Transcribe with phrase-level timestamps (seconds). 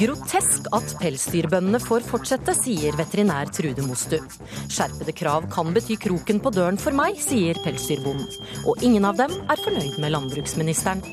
[0.00, 4.16] Grotesk at pelsdyrbøndene får fortsette, sier veterinær Trude Mostu.
[4.72, 8.30] Skjerpede krav kan bety kroken på døren for meg, sier pelsdyrbonden.
[8.64, 11.04] Og ingen av dem er fornøyd med landbruksministeren.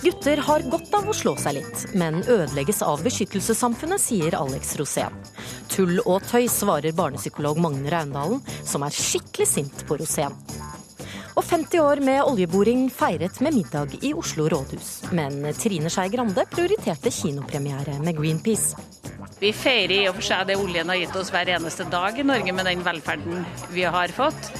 [0.00, 5.12] Gutter har godt av å slå seg litt, men ødelegges av beskyttelsessamfunnet, sier Alex Rosén.
[5.68, 10.32] Tull og tøys, svarer barnepsykolog Magne Raundalen, som er skikkelig sint på Rosén.
[11.38, 15.04] Og 50 år med oljeboring feiret med middag i Oslo rådhus.
[15.14, 18.74] Men Trine Skei Grande prioriterte kinopremiere med Greenpeace.
[19.38, 22.24] Vi feirer i og for seg det oljen har gitt oss hver eneste dag i
[22.26, 24.50] Norge med den velferden vi har fått.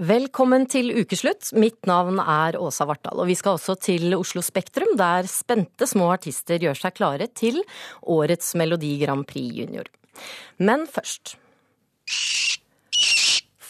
[0.00, 1.52] Velkommen til ukeslutt.
[1.52, 6.08] Mitt navn er Åsa Vartdal, og vi skal også til Oslo Spektrum, der spente små
[6.16, 7.60] artister gjør seg klare til
[8.08, 9.92] årets Melodi Grand Prix Junior.
[10.64, 11.36] Men først.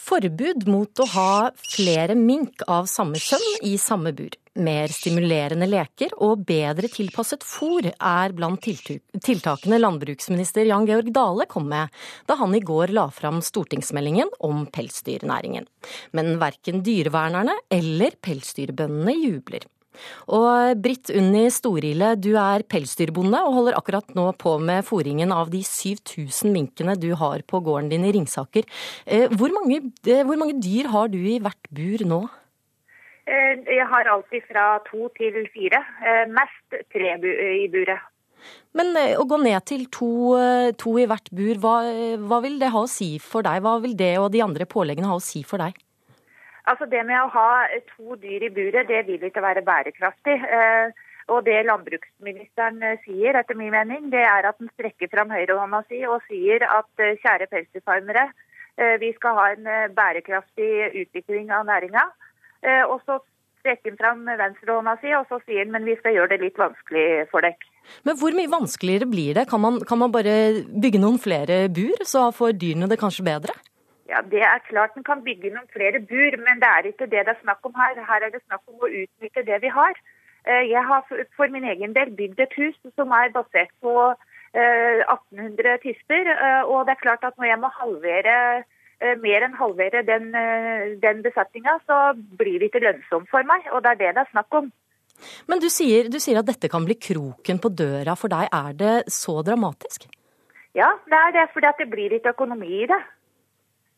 [0.03, 4.33] Forbud mot å ha flere mink av samme kjønn i samme bur.
[4.59, 11.69] Mer stimulerende leker og bedre tilpasset fôr er blant tiltakene landbruksminister Jan Georg Dale kom
[11.71, 15.69] med da han i går la fram stortingsmeldingen om pelsdyrnæringen.
[16.11, 19.65] Men verken dyrevernerne eller pelsdyrbøndene jubler.
[20.33, 25.51] Og Britt Unni Storile, du er pelsdyrbonde og holder akkurat nå på med fôringen av
[25.53, 28.67] de 7000 minkene du har på gården din i Ringsaker.
[29.05, 32.23] Eh, hvor mange, eh, hvor mange dyr har du i hvert bur nå?
[33.23, 35.79] Eh, jeg har alltid fra to til fire.
[36.03, 37.15] Eh, mest tre
[37.63, 38.09] i buret.
[38.75, 40.11] Men eh, å gå ned til to,
[40.79, 41.75] to i hvert bur, hva,
[42.19, 43.63] hva, vil det ha å si for deg?
[43.63, 45.79] Hva vil det og de andre påleggene ha å si for deg?
[46.69, 50.37] Altså Det med å ha to dyr i buret, det vil ikke være bærekraftig.
[51.33, 56.01] Og det landbruksministeren sier, etter min mening, det er at han strekker fram høyrehånda si
[56.07, 58.29] og sier at kjære pelsdyrfarmere,
[59.03, 60.71] vi skal ha en bærekraftig
[61.03, 62.07] utvikling av næringa.
[62.63, 63.19] Eh, og så
[63.63, 66.59] strekker han fram venstrehånda si, og så sier han men vi skal gjøre det litt
[66.59, 67.71] vanskelig for dere.
[68.07, 69.47] Men hvor mye vanskeligere blir det?
[69.51, 73.55] Kan man, kan man bare bygge noen flere bur, så får dyrene det kanskje bedre?
[74.13, 77.25] Ja, Det er klart en kan bygge noen flere bur, men det er ikke det
[77.25, 77.97] det er snakk om her.
[78.09, 79.97] Her er det snakk om å utnytte det vi har.
[80.45, 81.01] Eh, jeg har
[81.37, 84.13] for min egen del bygd et hus som er basert på
[84.53, 86.29] 1800 eh, tisper.
[86.69, 88.37] Og det er klart at når jeg må halvere
[89.03, 93.65] Eh, mer enn halvere den, eh, den besetninga, så blir det ikke lønnsomt for meg.
[93.73, 94.71] Og det er det det er snakk om.
[95.47, 98.47] Men du sier, du sier, at dette kan bli kroken på døra for deg.
[98.47, 100.07] Er det så dramatisk?
[100.73, 101.49] Ja, det er det.
[101.53, 103.01] For det blir ikke økonomi i det.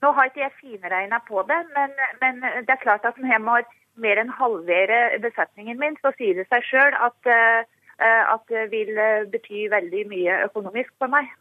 [0.05, 3.41] Nå har ikke jeg finregna på det, men, men, det er klart at når jeg
[3.41, 3.55] må
[4.03, 7.63] mer enn halvere besetningen min, så sier det seg sjøl at, eh,
[8.03, 8.91] at, det vil
[9.31, 11.31] bety veldig mye økonomisk for meg.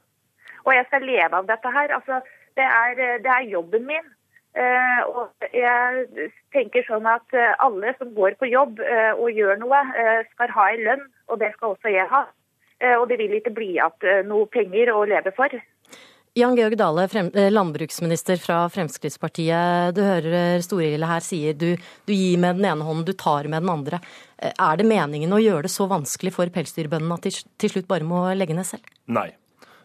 [0.64, 1.92] Og jeg skal leve av dette her.
[1.98, 2.22] altså
[2.56, 4.06] det er, det er jobben min.
[4.54, 9.58] Uh, og jeg tenker sånn at uh, alle som går på jobb uh, og gjør
[9.58, 9.80] noe,
[10.30, 12.26] skal ha en lønn, og det skal også jeg ha.
[13.00, 15.50] og det vil ikke bli igjen noe penger å leve for.
[16.37, 19.95] Jan Georg Dale, frem, landbruksminister fra Fremskrittspartiet.
[19.95, 23.62] Du hører Storile her sier du, du gir med den ene hånden, du tar med
[23.62, 24.00] den andre.
[24.43, 28.09] Er det meningen å gjøre det så vanskelig for pelsdyrbøndene at de til slutt bare
[28.09, 28.91] må legge ned selv?
[29.06, 29.28] Nei.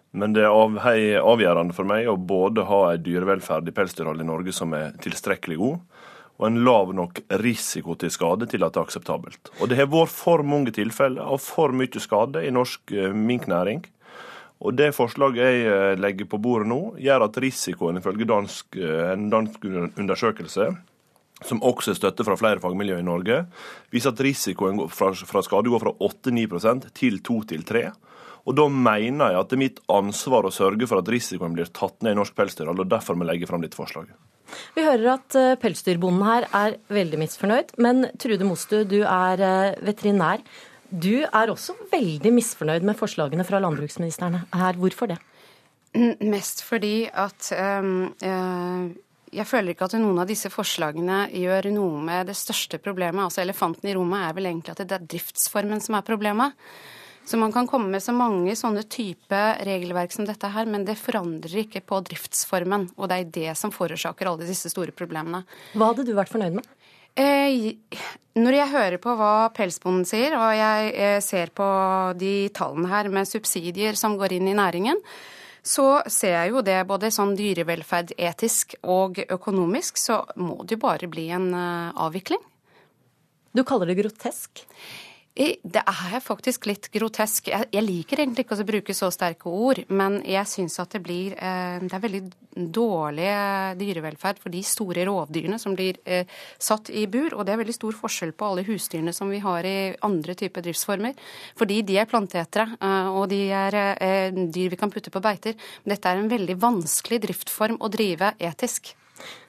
[0.09, 4.57] Men det er avgjørende for meg å både ha en dyrevelferd i pelsdyrhold i Norge
[4.57, 5.77] som er tilstrekkelig god,
[6.39, 9.53] og en lav nok risiko til skade til at det er akseptabelt.
[9.59, 13.85] Og det har vært for mange tilfeller av for mye skade i norsk eh, minknæring.
[14.59, 19.11] Og det forslaget jeg eh, legger på bordet nå, gjør at risikoen ifølge dansk, eh,
[19.13, 20.69] en dansk undersøkelse
[21.47, 23.45] som også er støtte fra flere fagmiljøer i Norge,
[23.93, 27.85] viser at risikoen fra, skade går fra 8-9 til 2-3
[28.47, 31.67] og Da mener jeg at det er mitt ansvar å sørge for at risikoen blir
[31.75, 34.15] tatt ned i norsk pelsdyrhold, og derfor må jeg legge fram dette forslaget.
[34.73, 39.43] Vi hører at eh, pelsdyrbonden her er veldig misfornøyd, men Trude Mostu, du er
[39.85, 40.41] veterinær.
[40.89, 44.79] Du er også veldig misfornøyd med forslagene fra landbruksministeren her.
[44.81, 45.19] Hvorfor det?
[46.25, 47.49] Mest fordi at
[47.81, 48.89] um, uh,
[49.33, 53.21] jeg føler ikke at noen av disse forslagene gjør noe med det største problemet.
[53.27, 56.57] Altså Elefanten i rommet er vel egentlig at det er driftsformen som er problemet.
[57.29, 60.95] Så man kan komme med så mange sånne type regelverk som dette her, men det
[60.97, 62.87] forandrer ikke på driftsformen.
[62.97, 65.43] Og det er det som forårsaker alle disse store problemene.
[65.77, 66.71] Hva hadde du vært fornøyd med?
[67.17, 67.73] Eh,
[68.39, 71.65] når jeg hører på hva pelsbonden sier, og jeg eh, ser på
[72.19, 75.01] de tallene her med subsidier som går inn i næringen,
[75.65, 80.85] så ser jeg jo det både sånn dyrevelferd etisk og økonomisk, så må det jo
[80.85, 82.39] bare bli en uh, avvikling.
[83.51, 84.63] Du kaller det grotesk?
[85.39, 87.47] Det er faktisk litt grotesk.
[87.47, 91.35] Jeg, liker egentlig ikke å bruke så sterke ord, men jeg syns at det blir
[91.37, 92.21] eh, Det er veldig
[92.75, 93.29] dårlig
[93.79, 96.27] dyrevelferd for de store rovdyrene som blir eh,
[96.59, 97.37] satt i bur.
[97.37, 100.65] Og det er veldig stor forskjell på alle husdyrene som vi har i andre typer
[100.65, 101.15] driftsformer.
[101.59, 105.55] Fordi de er planteetere, eh, og de er eh, dyr vi kan putte på beiter.
[105.85, 108.91] Men dette er en veldig vanskelig driftform å drive etisk.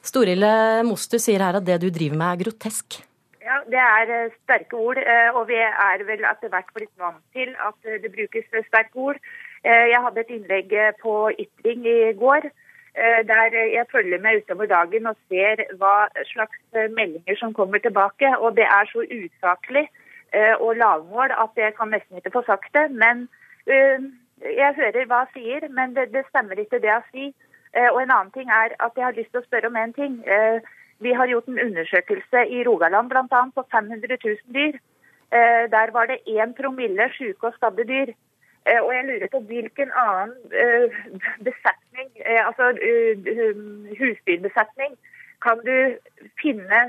[0.03, 3.01] Storille Mostu sier her at det du driver med er grotesk.
[3.45, 7.23] Ja, Det er eh, sterke ord, eh, og vi er vel etter hvert blitt vant
[7.33, 9.17] til at eh, det brukes sterke ord.
[9.63, 10.71] Jeg hadde et innlegg
[11.01, 12.47] på Ytring i går
[13.29, 16.57] der jeg følger med utover dagen og ser hva slags
[16.95, 18.31] meldinger som kommer tilbake.
[18.39, 19.85] Og det er så usaklig
[20.59, 22.89] og lavmål at jeg kan nesten ikke få sagt det.
[22.91, 23.29] Men
[23.67, 27.31] jeg hører hva jeg sier, men det, stemmer ikke det jeg sier.
[27.93, 30.17] Og en annen ting er at jeg har lyst til å spørre om en ting.
[31.01, 33.41] Vi har gjort en undersøkelse i Rogaland bl.a.
[33.55, 34.75] på 500 000 dyr.
[35.35, 38.09] Eh, der var det én promille syke og skadde dyr.
[38.67, 40.87] Eh, og jeg lurer på hvilken annen eh,
[41.47, 42.09] besetning,
[42.47, 42.65] altså
[43.99, 44.91] husdyrbesetning,
[45.45, 45.77] kan du
[46.41, 46.79] finne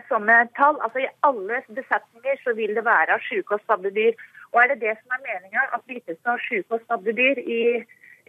[0.43, 0.77] et tall?
[0.85, 4.13] Altså I alle besetninger så vil det være syke og skadde dyr.
[4.53, 7.39] Og er det det som er meninga, at vi skal ha syke og skadde dyr
[7.59, 7.61] i,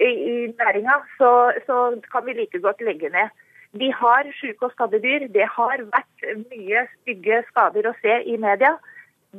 [0.07, 1.31] i, i næringa, så,
[1.67, 1.75] så
[2.11, 3.27] kan vi like godt legge ned.
[3.73, 5.27] Vi har syke og skadde dyr.
[5.33, 8.75] Det har vært mye stygge skader å se i media.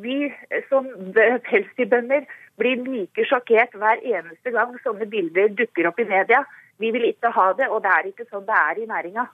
[0.02, 0.26] Vi
[0.68, 2.26] som pelsdyrbønder
[2.58, 6.42] blir like sjokkert hver eneste gang sånne bilder dukker opp i media.
[6.82, 9.28] Vi vil ikke ha det, og det er ikke sånn det er i næringa.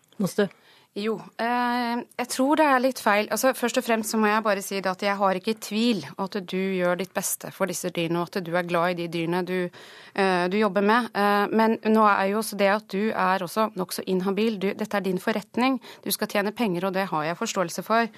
[0.99, 3.29] Jo, eh, jeg tror det er litt feil.
[3.31, 6.35] Altså, Først og fremst så må jeg bare si at jeg har ikke tvil at
[6.51, 9.45] du gjør ditt beste for disse dyrene, og at du er glad i de dyrene
[9.47, 9.71] du,
[10.17, 11.07] eh, du jobber med.
[11.15, 14.59] Eh, men nå er jo også det at du er også nokså inhabil.
[14.59, 15.79] Du, dette er din forretning.
[16.03, 18.11] Du skal tjene penger, og det har jeg forståelse for.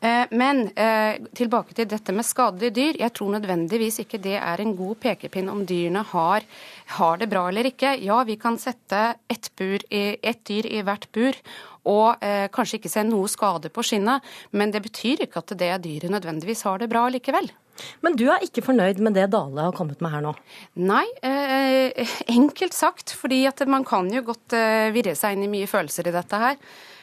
[0.00, 3.00] Eh, men eh, tilbake til dette med skadelige dyr.
[3.02, 6.46] Jeg tror nødvendigvis ikke det er en god pekepinn om dyrene har,
[6.96, 7.96] har det bra eller ikke.
[8.00, 11.36] Ja, vi kan sette ett, et dyr i hvert bur
[11.88, 15.72] og eh, kanskje ikke se noe skade på skinnet, men det betyr ikke at det
[15.86, 17.48] dyret nødvendigvis har det bra likevel.
[18.04, 20.34] Men du er ikke fornøyd med det Dale har kommet med her nå?
[20.84, 23.16] Nei, eh, enkelt sagt.
[23.16, 26.40] fordi at man kan jo godt eh, virre seg inn i mye følelser i dette
[26.44, 26.60] her.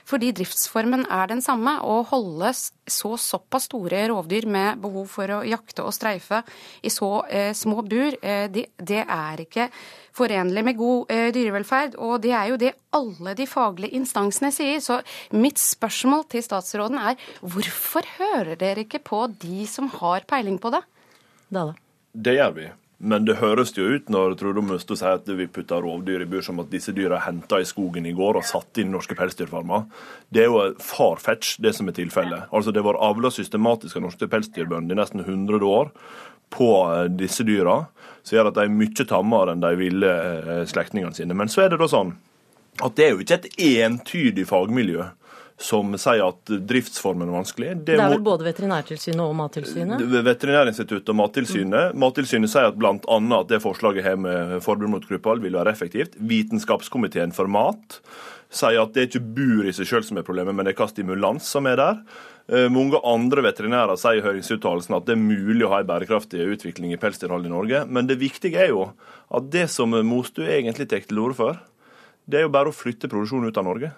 [0.08, 1.78] Fordi driftsformen er den samme.
[1.84, 6.42] Å holde så såpass store rovdyr med behov for å jakte og streife
[6.86, 9.68] i så eh, små bur, eh, det, det, er ikke
[10.16, 12.00] forenlig med god eh, dyrevelferd.
[12.00, 14.80] Og det er jo det alle de faglige instansene sier.
[14.84, 15.02] Så
[15.36, 20.72] mitt spørsmål til statsråden er hvorfor hører dere ikke på de som har peiling på
[20.74, 20.84] det?
[21.52, 21.76] Dale.
[22.18, 22.70] Det gjør vi.
[22.98, 26.42] Men det høres jo ut når Trude Møsto sier at vi putter rovdyr i bur,
[26.42, 29.86] som at disse dyra henta i skogen i går og satt inn i norske pelsdyrfarmer.
[30.34, 32.48] Det er jo farfetch, det som er tilfellet.
[32.50, 35.94] Altså, det var avla systematisk av norske pelsdyrbønder i nesten 100 år
[36.50, 37.84] på eh, disse dyra,
[38.24, 41.38] som gjør at de er mye tammere enn de ville eh, slektningene sine.
[41.38, 42.16] Men så er det da sånn
[42.82, 45.06] at det er jo ikke et entydig fagmiljø
[45.58, 47.70] som sier at driftsformen er vanskelig.
[47.80, 50.04] Det, det er vel både Veterinærtilsynet og Mattilsynet?
[50.28, 51.96] Veterinærinstituttet og Mattilsynet.
[51.96, 52.02] Mm.
[52.04, 52.96] Mattilsynet sier at bl.a.
[53.40, 56.14] at det forslaget har med forbud mot gruppehold vil være effektivt.
[56.30, 57.98] Vitenskapskomiteen for mat
[58.54, 60.80] sier at det er ikke bur i seg sjøl som er problemet, men det er
[60.80, 62.04] hva stimulans som er der.
[62.48, 66.46] Eh, mange andre veterinærer sier i høringsuttalelsen at det er mulig å ha en bærekraftig
[66.54, 67.82] utvikling i pelsdyrhold i Norge.
[67.90, 68.92] Men det viktige er jo
[69.34, 71.60] at det som Mostu egentlig tar til orde for,
[72.28, 73.92] det er jo bare å flytte produksjonen ut av Norge.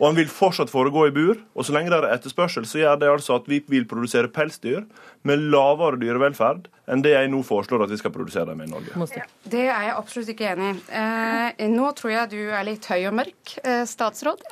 [0.00, 1.38] Og han vil fortsatt foregå i bur.
[1.54, 4.86] Og så lenge det er etterspørsel, så gjør det altså at vi vil produsere pelsdyr
[5.28, 9.22] med lavere dyrevelferd enn det jeg nå foreslår at vi skal produsere dem i Norge.
[9.44, 10.80] Det er jeg absolutt ikke enig i.
[10.98, 14.42] Eh, nå tror jeg du er litt høy og mørk, eh, statsråd.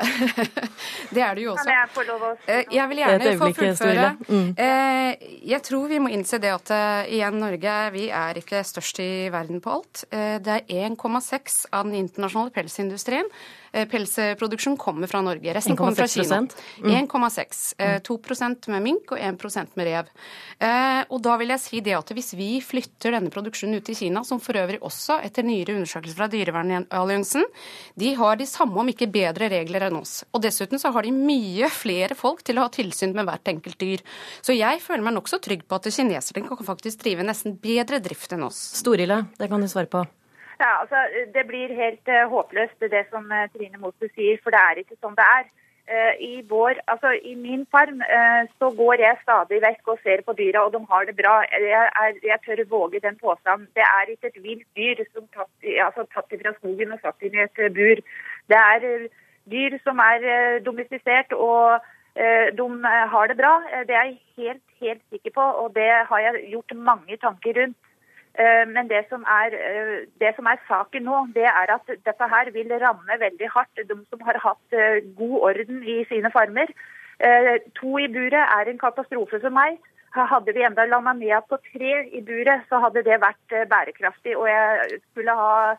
[1.17, 1.67] det er du jo også.
[1.67, 4.11] Kan jeg få lov å eh, Jeg vil gjerne få fullføre.
[4.29, 4.49] Mm.
[4.67, 9.01] Eh, jeg tror vi må innse det at uh, igjen, Norge vi er ikke størst
[9.03, 10.05] i verden på alt.
[10.13, 15.55] Det er 1,6 av den internasjonale pelsindustrien Eh, pelsproduksjon kommer fra Norge.
[15.55, 16.41] Resten kommer fra Kina.
[16.83, 17.75] 1,6.
[17.79, 18.01] Mm.
[18.03, 20.11] 2 eh, med mink og 1% med rev.
[20.59, 23.99] Eh, og da vil jeg si det at hvis vi flytter denne produksjonen ut til
[23.99, 27.47] Kina, som for øvrig også etter nyere undersøkelser fra Dyrevernalliansen,
[27.99, 30.23] de har de samme, om ikke bedre regler enn oss.
[30.33, 33.81] Og dessuten så har de mye flere folk til å ha tilsyn med hvert enkelt
[33.81, 34.05] dyr.
[34.43, 38.33] Så jeg føler meg nokså trygg på at kineserne kan faktisk drive nesten bedre drift
[38.35, 38.61] enn oss.
[38.83, 40.07] Storille, det kan du svare på.
[40.61, 40.97] Ja, altså,
[41.35, 44.99] Det blir helt uh, håpløst, det som uh, Trine Moste sier, for det er ikke
[44.99, 45.45] sånn det er.
[45.89, 48.03] Uh, I vår, altså i min farm
[48.59, 51.37] så går jeg stadig vekk og ser på dyra, og de har det bra.
[51.53, 53.71] Jeg, er, jeg tør våge den påstanden.
[53.79, 57.39] Det er ikke et vilt dyr som tatt, altså, tatt fra skogen og satt inn
[57.39, 58.03] i et bur.
[58.53, 59.09] Det er
[59.55, 61.81] dyr som er domestisert, og
[62.59, 62.69] de
[63.15, 63.55] har det bra.
[63.89, 67.79] Det er jeg helt, helt sikker på, og det har jeg gjort mange tanker rundt.
[68.39, 72.29] Eh, Men det som, er, eh, det som er saken nå, det er at dette
[72.35, 76.71] her vil ramme veldig hardt de som har hatt eh, god orden i sine farmer.
[77.81, 79.81] To i buret er en katastrofe for meg.
[80.15, 84.37] Hadde vi enda landa ned på tre i buret, så hadde det vært bærekraftig.
[84.39, 85.75] Og jeg skulle ha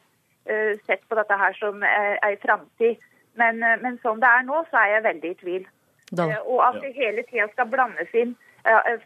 [0.84, 3.00] sett på dette her som ei framtid.
[3.40, 5.66] Men, men sånn det er nå, så er jeg veldig i tvil.
[6.12, 6.28] Da.
[6.44, 8.36] Og at det hele tida skal blandes inn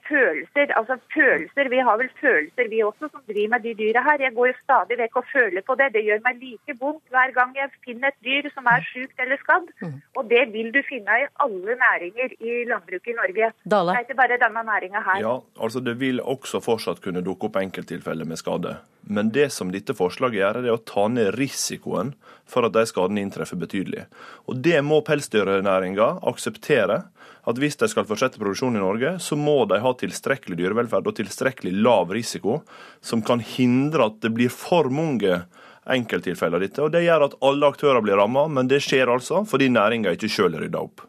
[0.09, 0.73] følelser.
[0.79, 4.17] Altså følelser, Vi har vel følelser vi også som driver med de dyra her.
[4.25, 5.93] Jeg går jo stadig vekk og føler på det.
[5.93, 9.37] Det gjør meg like vondt hver gang jeg finner et dyr som er sjukt eller
[9.43, 9.67] skadd.
[10.17, 13.51] Og det vil du finne i alle næringer i landbruket i Norge.
[13.65, 13.91] Dale.
[13.91, 15.19] Det er ikke bare denne næringa her.
[15.21, 18.77] Ja, altså Det vil også fortsatt kunne dukke opp enkelttilfeller med skade.
[19.03, 22.13] Men det som dette forslaget gjør, er å ta ned risikoen
[22.47, 24.05] for at de skadene inntreffer betydelig.
[24.47, 27.03] Og Det må pelsdyrnæringa akseptere.
[27.43, 31.17] At hvis de skal fortsette produksjonen i Norge, så må de ha tilstrekkelig dyrevelferd og
[31.17, 32.61] tilstrekkelig lav risiko,
[33.03, 35.41] som kan hindre at det blir for mange
[35.83, 36.79] enkelttilfeller av dette.
[36.85, 40.31] Og Det gjør at alle aktører blir ramma, men det skjer altså fordi næringa ikke
[40.31, 41.03] sjøl rydder opp.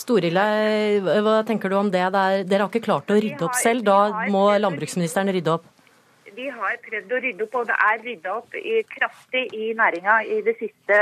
[0.00, 0.44] Storille,
[1.02, 2.06] hva tenker du om det?
[2.14, 3.84] det er, dere har ikke klart å rydde opp selv.
[3.84, 5.66] Da må landbruksministeren rydde opp.
[6.30, 10.20] Vi har prøvd å rydde opp, og det er rydda opp i, kraftig i næringa
[10.24, 11.00] i de siste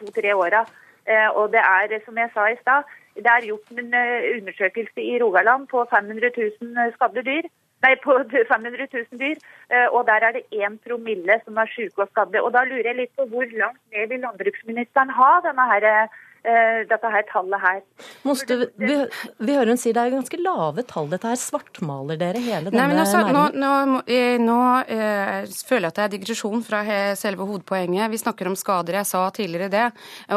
[0.00, 0.64] to-tre åra.
[1.08, 2.88] Eh, og det er, som jeg sa i stad,
[3.24, 7.48] det er gjort en eh, undersøkelse i Rogaland på 500 000 skadde dyr.
[7.84, 8.14] Nei, på
[8.52, 9.38] 500 000 dyr,
[9.70, 12.42] eh, og der er det én promille som er syke og skadde.
[12.42, 16.16] Og da lurer jeg litt på hvor langt ned vil landbruksministeren ha denne her, eh,
[16.42, 17.80] dette her tallet her?
[18.26, 18.94] Moste, vi,
[19.42, 21.08] vi hører hun sier det er ganske lave tall.
[21.10, 23.94] Dette her svartmaler dere hele denne Nei, men altså, nå, næringen.
[23.94, 26.82] nå, eh, nå eh, føler jeg at det er digresjon fra
[27.18, 28.10] selve hovedpoenget.
[28.12, 29.86] Vi snakker om skader, jeg sa tidligere det.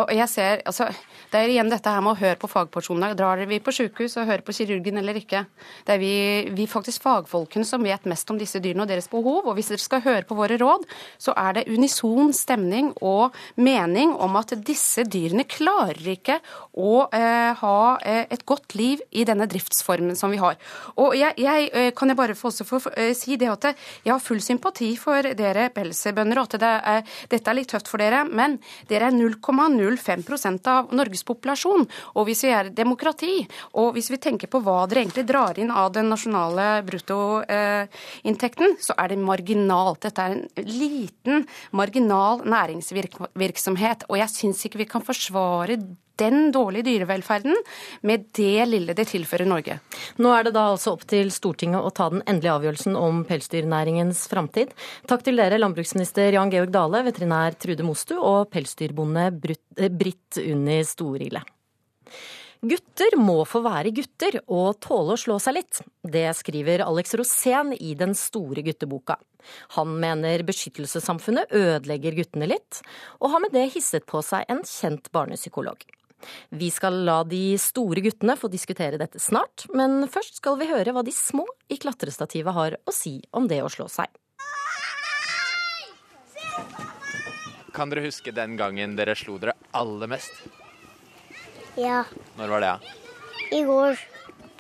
[0.02, 0.90] Og jeg ser, altså,
[1.32, 3.14] Det er igjen dette her med å høre på fagpersonene.
[3.16, 5.46] Drar vi på sykehus og hører på kirurgen eller ikke?
[5.88, 6.16] Det er vi,
[6.58, 9.48] vi faktisk fagfolkene som vet mest om disse dyrene og deres behov.
[9.48, 10.88] Og hvis dere skal høre på våre råd,
[11.22, 16.38] så er det unison stemning og mening om at disse dyrene klarer ikke
[16.78, 20.58] å eh, ha eh, et godt liv i denne driftsformen som vi har.
[21.02, 24.12] Og jeg, jeg eh, kan jeg bare få også få eh, si det at jeg
[24.12, 28.02] har full sympati for dere pelsbønder, og at det er, dette er litt tøft for
[28.02, 28.58] dere, men
[28.90, 31.88] dere er 0,05% av Norges populasjon.
[32.16, 33.34] Og hvis vi er demokrati,
[33.80, 38.96] og hvis vi tenker på hva dere egentlig drar inn av den nasjonale bruttoinntekten, så
[39.00, 40.02] er det marginalt.
[40.06, 44.08] Dette er en liten, marginal næringsvirksomhet.
[44.10, 45.78] Og jeg syns ikke vi kan forsvare
[46.22, 47.56] den dårlige dyrevelferden
[48.06, 49.80] med det lille det tilfører Norge.
[50.22, 54.28] Nå er det da altså opp til Stortinget å ta den endelige avgjørelsen om pelsdyrnæringens
[54.32, 54.76] framtid.
[55.10, 60.82] Takk til dere, landbruksminister Jan Georg Dale, veterinær Trude Mostu og pelsdyrbonde eh, Britt Unni
[60.88, 61.44] Storile.
[62.62, 65.80] Gutter må få være gutter og tåle å slå seg litt.
[66.06, 69.16] Det skriver Alex Rosén i Den store gutteboka.
[69.74, 72.84] Han mener beskyttelsessamfunnet ødelegger guttene litt,
[73.18, 75.82] og har med det hisset på seg en kjent barnepsykolog.
[76.54, 80.94] Vi skal la de store guttene få diskutere dette snart, men først skal vi høre
[80.94, 84.06] hva de små i klatrestativet har å si om det å slå seg.
[87.74, 90.61] Kan dere huske den gangen dere slo dere aller mest?
[91.78, 92.04] Ja,
[92.38, 92.74] Når var det?
[93.52, 94.00] I går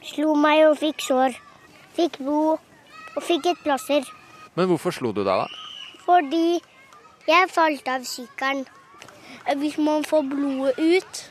[0.03, 1.35] slo meg og fikk sår.
[1.95, 2.59] Fikk blod
[3.15, 4.05] og fikk et plaster.
[4.55, 5.47] Men hvorfor slo du deg, da?
[6.05, 6.61] Fordi
[7.27, 8.63] jeg falt av sykkelen.
[9.59, 11.21] Hvis man får blodet ut,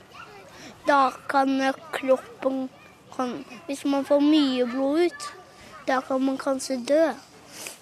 [0.88, 1.56] da kan
[1.92, 2.68] kroppen
[3.16, 5.26] kan, Hvis man får mye blod ut,
[5.86, 7.08] da kan man kanskje dø.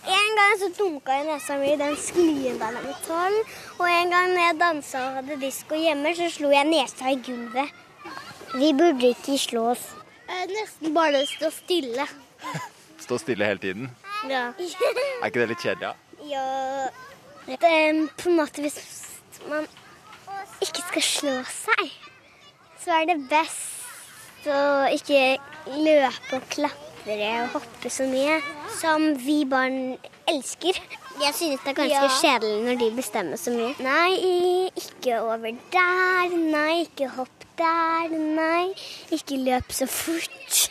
[0.09, 3.43] En gang så dunka jeg nesa mi i den sklien der var tolv.
[3.79, 7.21] Og en gang når jeg dansa og hadde disko hjemme, så slo jeg nesa i
[7.27, 7.75] gulvet.
[8.55, 9.85] Vi burde ikke slå oss.
[10.49, 12.07] Nesten bare stå stille.
[13.05, 13.91] Stå stille hele tiden?
[14.29, 14.51] Ja.
[14.59, 15.93] Er ikke det litt kjedelig?
[16.29, 16.45] Ja?
[17.49, 18.79] Ja det, er På en måte hvis
[19.49, 19.69] man
[20.61, 21.93] ikke skal slå seg,
[22.83, 24.61] så er det best å
[24.93, 25.39] ikke
[25.79, 28.41] løpe og klatre og hoppe så mye.
[28.81, 29.97] Som vi barn
[30.29, 30.77] elsker.
[31.19, 33.73] Jeg synes det er ganske kjedelig når de bestemmer så mye.
[33.83, 36.37] Nei, ikke over der.
[36.37, 38.17] Nei, ikke hopp der.
[38.39, 38.73] Nei,
[39.15, 40.69] ikke løp så fort.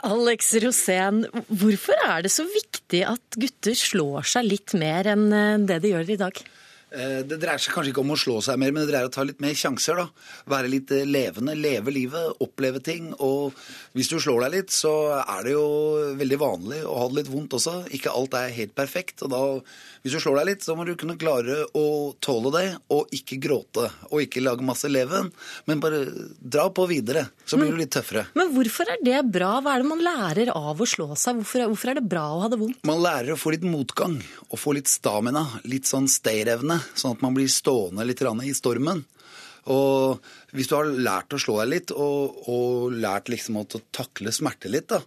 [0.00, 5.60] Alex Rosén, hvorfor er det så viktig at gutter slår seg litt mer enn eh,
[5.68, 6.38] det de gjør i dag?
[6.92, 9.08] Eh, det dreier seg kanskje ikke om å slå seg mer, men det dreier seg
[9.08, 10.00] om å ta litt mer sjanser.
[10.02, 10.06] da.
[10.52, 13.12] Være litt eh, levende, leve livet, oppleve ting.
[13.24, 13.56] Og
[13.96, 15.64] hvis du slår deg litt, så er det jo
[16.20, 17.78] veldig vanlig å ha det litt vondt også.
[17.96, 19.24] Ikke alt er helt perfekt.
[19.24, 19.40] og da,
[20.04, 21.86] Hvis du slår deg litt, så må du kunne klare å
[22.20, 23.88] tåle det, og ikke gråte.
[24.10, 25.32] Og ikke lage masse leven,
[25.70, 26.04] men bare
[26.36, 27.28] dra på videre.
[27.46, 28.26] Så blir du litt tøffere.
[28.36, 29.54] Men hvorfor er det bra?
[29.64, 31.40] Hva er det man lærer av å slå seg?
[31.40, 32.84] Hvorfor, hvorfor er det bra å ha det vondt?
[32.88, 34.18] Man lærer å få litt motgang,
[34.50, 39.04] og få litt stamina, litt sånn stayerevne sånn at man blir stående litt i stormen.
[39.70, 40.18] Og
[40.56, 44.70] hvis du har lært å slå deg litt, og, og lært liksom å takle smerte
[44.72, 44.98] litt, da,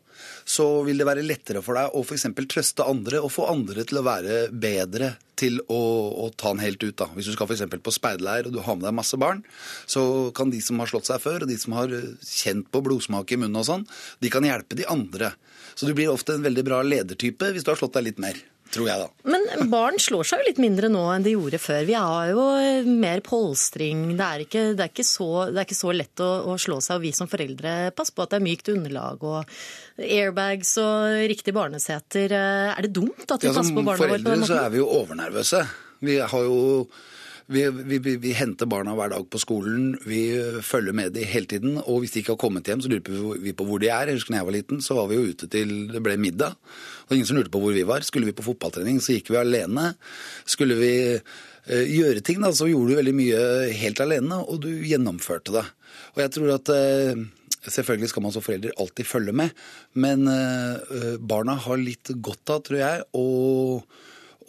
[0.47, 2.29] så vil det være lettere for deg å f.eks.
[2.47, 5.81] trøste andre og få andre til å være bedre til å,
[6.23, 6.95] å ta den helt ut.
[7.01, 7.09] da.
[7.17, 7.67] Hvis du skal f.eks.
[7.83, 9.43] på speiderleir og du har med deg masse barn,
[9.91, 11.91] så kan de som har slått seg før, og de som har
[12.23, 13.87] kjent på blodsmak i munnen og sånn,
[14.23, 15.33] de kan hjelpe de andre.
[15.75, 18.39] Så du blir ofte en veldig bra ledertype hvis du har slått deg litt mer
[18.75, 19.31] tror jeg, da.
[19.31, 21.87] Men barn slår seg jo litt mindre nå enn de gjorde før.
[21.87, 22.45] Vi har jo
[22.89, 24.05] mer polstring.
[24.19, 26.79] Det er ikke, det er ikke, så, det er ikke så, lett å, å, slå
[26.83, 29.57] seg, og vi som foreldre passer på at det er mykt underlag og
[30.05, 32.35] airbags og riktig barneseter.
[32.75, 34.47] Er det dumt at vi ja, passer på barna våre på den måten?
[34.47, 35.65] Som foreldre så er vi jo overnervøse.
[36.05, 36.63] Vi har jo
[37.47, 40.21] vi, vi, vi, vi, henter barna hver dag på skolen, vi
[40.65, 41.77] følger med dem hele tiden.
[41.83, 44.09] Og hvis de ikke har kommet hjem, så lurer vi på hvor de er.
[44.09, 46.57] Jeg husker da jeg var liten, så var vi jo ute til det ble middag.
[47.05, 48.05] Og ingen som lurte på hvor vi var.
[48.07, 49.91] Skulle vi på fotballtrening, så gikk vi alene.
[50.49, 53.45] Skulle vi uh, gjøre ting, da, så gjorde du veldig mye
[53.77, 55.65] helt alene, og du gjennomførte det.
[56.15, 57.25] Og jeg tror at uh,
[57.65, 59.49] Selvfølgelig skal man som forelder alltid følge med,
[59.97, 63.23] men uh, barna har litt godt av, tror jeg, å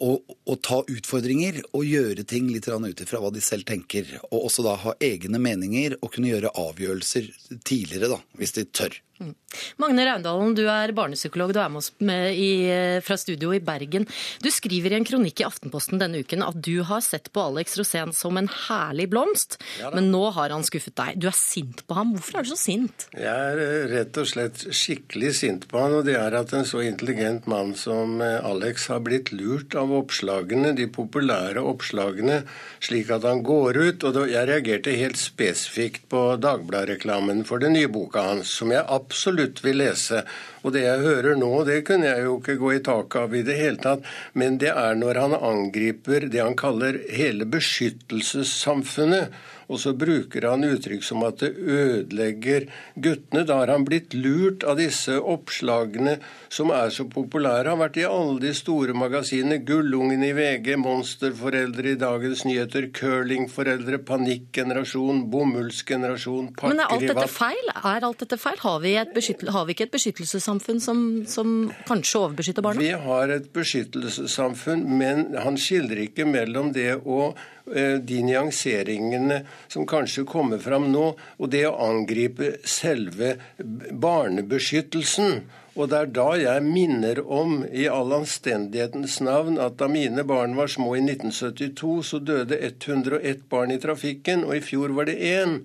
[0.03, 4.09] å, å, ta utfordringer og gjøre ting litt ut ifra hva de selv tenker.
[4.29, 7.29] Og også da ha egne meninger og kunne gjøre avgjørelser
[7.67, 8.97] tidligere, da, hvis de tør.
[9.19, 9.33] Mm.
[9.81, 11.53] Magne Raundalen, du er barnepsykolog.
[11.55, 14.05] Du er med oss med i, eh, fra studio i Bergen.
[14.43, 17.77] Du skriver i en kronikk i Aftenposten denne uken at du har sett på Alex
[17.79, 21.19] Rosén som en herlig blomst, ja, men nå har han skuffet deg.
[21.19, 22.13] Du er sint på ham.
[22.13, 23.07] Hvorfor er du så sint?
[23.13, 26.67] Jeg er eh, rett og slett skikkelig sint på han, og det er at en
[26.67, 32.43] så intelligent mann som eh, Alex har blitt lurt av oppslagene, de populære oppslagene,
[32.83, 34.03] slik at han går ut.
[34.03, 39.06] Og jeg reagerte helt spesifikt på Dagbladet-reklamen for den nye boka hans, som jeg absolutt
[39.07, 40.23] absolutt vil lese.
[40.63, 43.43] Og det jeg hører nå, det kunne jeg jo ikke gå i taket av i
[43.47, 44.07] det hele tatt.
[44.37, 49.31] Men det er når han angriper det han kaller hele beskyttelsessamfunnet
[49.67, 53.43] og så bruker han uttrykk som at det ødelegger guttene.
[53.47, 56.17] Da har han blitt lurt av disse oppslagene
[56.53, 57.67] som er så populære.
[57.67, 59.59] Han Har vært i alle de store magasinene.
[59.67, 67.27] Gullungen i VG, Monsterforeldre i Dagens Nyheter, Curlingforeldre, Panikkgenerasjon, Bomullsgenerasjon, pakker Men er alt dette
[67.33, 67.73] feil?
[67.75, 68.61] Er alt dette feil?
[68.63, 71.53] Har vi, har vi ikke et beskyttelsessamfunn som, som
[71.89, 72.81] kanskje overbeskytter barna?
[72.81, 77.33] Vi har et beskyttelsessamfunn, men han skildrer ikke mellom det å
[77.67, 85.41] de nyanseringene som kanskje kommer fram nå, og det å angripe selve barnebeskyttelsen.
[85.77, 90.55] Og det er da jeg minner om, i all anstendighetens navn, at da mine barn
[90.57, 95.19] var små i 1972, så døde 101 barn i trafikken, og i fjor var det
[95.21, 95.59] én.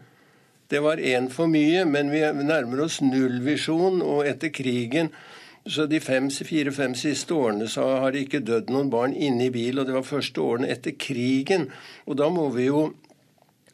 [0.69, 5.11] Det var én for mye, men vi nærmer oss nullvisjon, og etter krigen
[5.67, 9.79] så de fire-fem siste årene så har det ikke dødd noen barn inne i bil,
[9.79, 11.69] og det var første årene etter krigen.
[12.07, 12.89] Og da må vi jo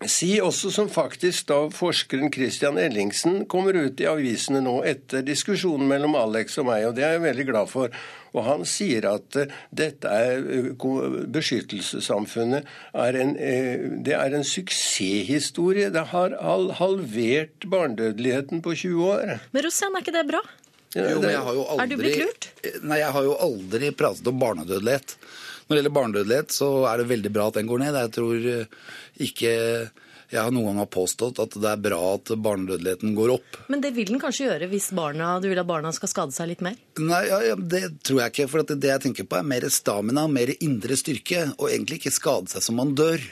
[0.06, 5.88] si, også som faktisk da forskeren Christian Ellingsen kommer ut i avisene nå etter diskusjonen
[5.90, 7.96] mellom Alex og meg, og det er jeg veldig glad for.
[8.36, 14.46] Og han sier at uh, dette er uh, beskyttelsessamfunnet er en, uh, det er en
[14.46, 15.88] suksesshistorie.
[15.94, 16.36] Det har
[16.78, 19.38] halvert barnedødeligheten på 20 år.
[19.56, 20.44] Men Rosanne, er ikke det bra?
[20.96, 22.48] Jo, men jeg har jo aldri, er du blitt lurt?
[22.80, 25.16] Nei, jeg har jo aldri pratet om barnedødelighet.
[25.68, 27.98] Når det gjelder barnedødelighet, så er det veldig bra at den går ned.
[27.98, 28.76] Jeg tror eh,
[29.28, 29.56] ikke
[30.28, 33.58] jeg har noen gang påstått at det er bra at barnedødeligheten går opp.
[33.72, 36.50] Men det vil den kanskje gjøre hvis barna, du vil at barna skal skade seg
[36.50, 36.76] litt mer?
[37.00, 38.48] Nei, ja, ja, det tror jeg ikke.
[38.52, 41.46] For det jeg tenker på er mer stamina, mer indre styrke.
[41.56, 43.24] Og egentlig ikke skade seg som man dør.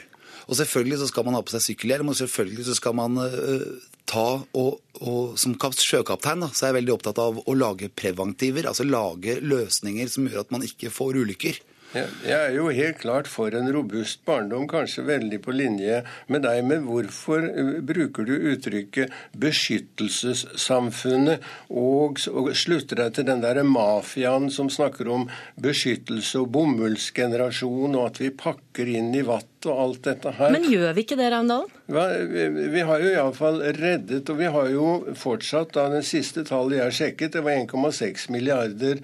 [0.47, 3.65] Og selvfølgelig så skal man ha på seg sykkelhjelm, og selvfølgelig så skal man uh,
[4.07, 8.69] ta og, og Som sjøkaptein da, så er jeg veldig opptatt av å lage preventiver,
[8.69, 11.59] altså lage løsninger som gjør at man ikke får ulykker.
[11.95, 16.65] Jeg er jo helt klart for en robust barndom, kanskje veldig på linje med deg.
[16.67, 21.39] Men hvorfor eh, bruker du uttrykket 'beskyttelsessamfunnet'
[21.71, 25.29] og, og slutter deg til den derre mafiaen som snakker om
[25.63, 30.51] beskyttelse og bomullsgenerasjon, og at vi pakker inn i vatt og alt dette her.
[30.53, 31.71] Men gjør vi ikke det, Raundalen?
[31.87, 36.97] Vi, har jo iallfall reddet, og vi har jo fortsatt, da den siste tallet jeg
[36.99, 38.99] sjekket, det var 1,6 milliarder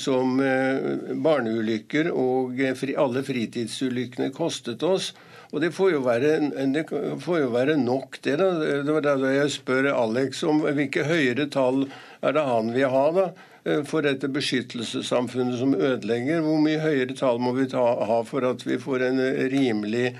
[0.00, 5.12] som eh, barneulykker og eh, alle fritidsulykkene kostet oss.
[5.54, 6.32] Og det får være,
[6.74, 6.82] det
[7.22, 8.38] får jo være nok, det.
[8.40, 8.48] da.
[8.82, 11.84] Det var da jeg spør Alex om hvilke høyere tall
[12.24, 13.04] er det han vil ha.
[13.14, 13.28] da.
[13.66, 16.42] Eh, for dette beskyttelsessamfunnet som ødelegger.
[16.44, 20.10] Hvor mye høyere tall må vi ta, ha for at vi får en eh, rimelig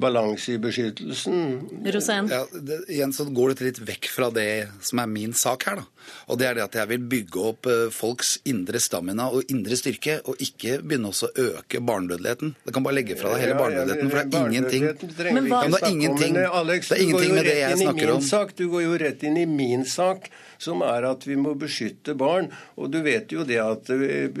[0.00, 1.42] balanse i beskyttelsen?
[1.84, 2.30] Rosén?
[2.32, 4.46] Ja, det, igjen så går dette litt vekk fra det
[4.88, 5.82] som er min sak her.
[5.82, 5.84] da.
[6.32, 9.76] Og det er det at jeg vil bygge opp eh, folks indre stamina og indre
[9.76, 12.54] styrke, og ikke begynne også å øke barnedødeligheten.
[12.64, 14.88] Det kan bare legge fra deg hele barnedødeligheten, for det er ingenting
[15.36, 18.24] Men hva- det er ingenting, Alex, det er ingenting med det jeg snakker om.
[18.24, 18.56] Sak.
[18.56, 20.30] Du går jo rett inn i min sak,
[20.64, 22.48] som er at vi må beskytte barn.
[22.80, 24.38] Og du vet jo det at ved,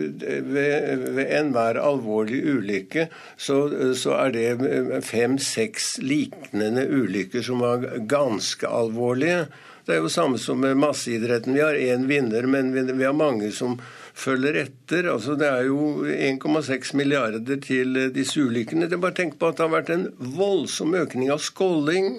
[0.54, 3.58] ved, enhver alvorlig ulykke, så,
[3.98, 9.44] så er det fem-seks liknende ulykker som var ganske alvorlige.
[9.84, 11.52] Det er jo samme som med masseidretten.
[11.52, 13.76] Vi har én vinner, men vi, har mange som
[14.16, 15.10] følger etter.
[15.12, 18.88] Altså, det er jo 1,6 milliarder til disse ulykkene.
[18.88, 20.06] Det er bare tenk på at det har vært en
[20.38, 22.16] voldsom økning av skålding.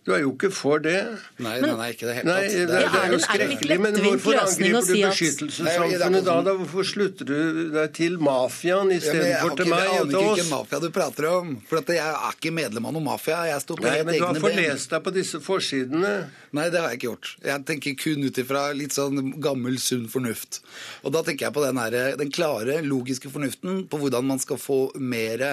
[0.00, 0.96] Du er jo ikke for det.
[1.44, 3.76] Nei, nei, nei, ikke det helt Nei, det, Det det er- jo skrekkelig.
[3.84, 6.36] Men hvorfor angriper du beskyttelsessamfunnet da?
[6.46, 6.54] da?
[6.56, 7.34] Hvorfor slutter du
[7.74, 9.68] deg til mafiaen Ja, til meg og til oss?
[9.68, 11.52] Jeg aner ikke hvilken mafia du prater om.
[11.68, 13.42] For at jeg er ikke medlem av noen mafia.
[13.50, 16.14] Jeg står på Nei, men du har forlest deg på disse forsidene.
[16.56, 17.34] Nei, det har jeg ikke gjort.
[17.44, 20.62] Jeg tenker kun ut ifra litt sånn gammel, sunn fornuft.
[21.04, 24.56] Og da tenker jeg på den, her, den klare, logiske fornuften på hvordan man skal
[24.56, 25.44] få mer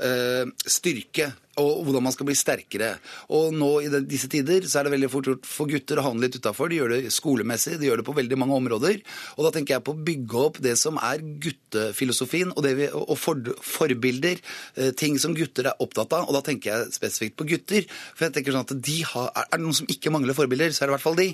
[0.00, 1.32] eh, styrke.
[1.60, 2.94] Og hvordan man skal bli sterkere.
[3.36, 6.24] Og nå i disse tider så er det veldig fort gjort for gutter å havne
[6.24, 6.70] litt utafor.
[6.72, 9.00] De gjør det skolemessig, de gjør det på veldig mange områder.
[9.36, 12.88] Og da tenker jeg på å bygge opp det som er guttefilosofien, og, det vi,
[12.92, 14.40] og for, forbilder.
[14.76, 16.28] eh, Ting som gutter er opptatt av.
[16.28, 17.86] Og da tenker jeg spesifikt på gutter.
[18.14, 20.84] For jeg tenker sånn at de har, Er det noen som ikke mangler forbilder, så
[20.84, 21.28] er det i hvert fall de.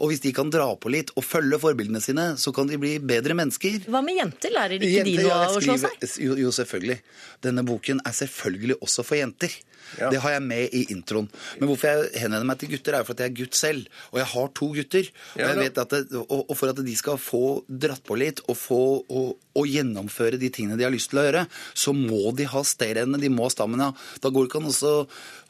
[0.00, 2.96] Og hvis de kan dra på litt og følge forbildene sine, så kan de bli
[2.98, 3.86] bedre mennesker.
[3.90, 4.52] Hva med jenter?
[4.54, 6.06] Lærer ikke de noe av å slå seg?
[6.22, 6.98] Jo, jo, selvfølgelig.
[7.44, 9.54] Denne boken er selvfølgelig også for jenter.
[9.98, 10.08] Ja.
[10.12, 11.28] Det har jeg med i introen.
[11.60, 13.88] Men hvorfor jeg henvender meg til gutter, er for at jeg er gutt selv.
[14.12, 15.10] Og jeg har to gutter.
[15.36, 19.34] Og, det, og, og for at de skal få dratt på litt og få og,
[19.58, 23.20] og gjennomføre de tingene de har lyst til å gjøre, så må de ha stayerevne,
[23.20, 23.90] de må ha stamina.
[24.22, 24.92] Da går det ikke an også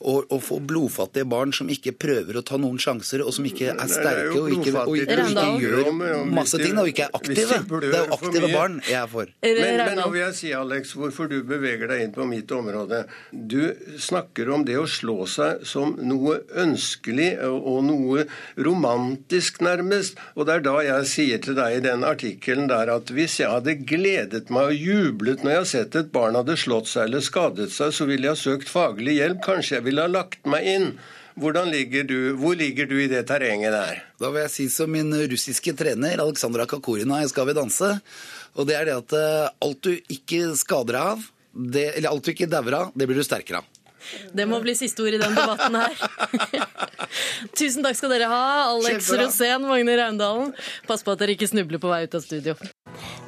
[0.03, 3.69] å, å få blodfattige barn som ikke prøver å ta noen sjanser, og som ikke
[3.71, 7.15] er er sterke og ikke, og, ikke- og ikke gjør masse ting, og ikke er
[7.19, 7.61] aktive.
[7.83, 9.31] Det er jo aktive barn jeg er for.
[9.43, 13.05] Men, men nå vil jeg si, Alex, hvorfor du beveger deg inn på mitt område.
[13.33, 13.71] Du
[14.03, 18.25] snakker om det å slå seg som noe ønskelig og og noe
[18.59, 20.19] romantisk, nærmest.
[20.37, 23.51] Og det er da jeg sier til deg i den artikkelen der at hvis jeg
[23.53, 27.25] hadde gledet meg og jublet når jeg har sett et barn hadde slått seg eller
[27.25, 29.43] skadet seg, så ville jeg ha søkt faglig hjelp.
[29.45, 30.89] Kanskje jeg ville ha lagt meg inn.
[31.41, 34.03] Hvordan ligger du, hvor ligger du i det terrenget der?
[34.21, 37.95] Da vil jeg si som min russiske trener Aleksandra Kakorina i Skal vi danse.
[38.59, 42.27] Og det er det at eh, alt du ikke skader deg av, det, eller alt
[42.27, 43.72] du ikke dauer av, det blir du sterkere av.
[44.37, 46.73] Det må bli siste ord i den debatten her.
[47.59, 49.27] Tusen takk skal dere ha, Alex Kjempebra.
[49.27, 50.53] Rosén, Magne Raundalen.
[50.89, 52.57] Pass på at dere ikke snubler på vei ut av studio.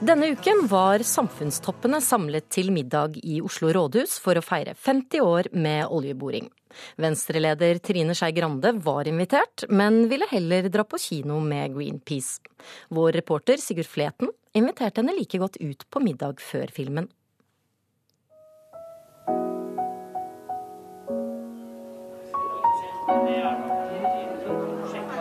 [0.05, 5.51] Denne uken var samfunnstoppene samlet til middag i Oslo rådhus for å feire 50 år
[5.55, 6.51] med oljeboring.
[6.99, 12.43] Venstreleder Trine Skei Grande var invitert, men ville heller dra på kino med Greenpeace.
[12.91, 17.09] Vår reporter Sigurd Fleten inviterte henne like godt ut på middag før filmen.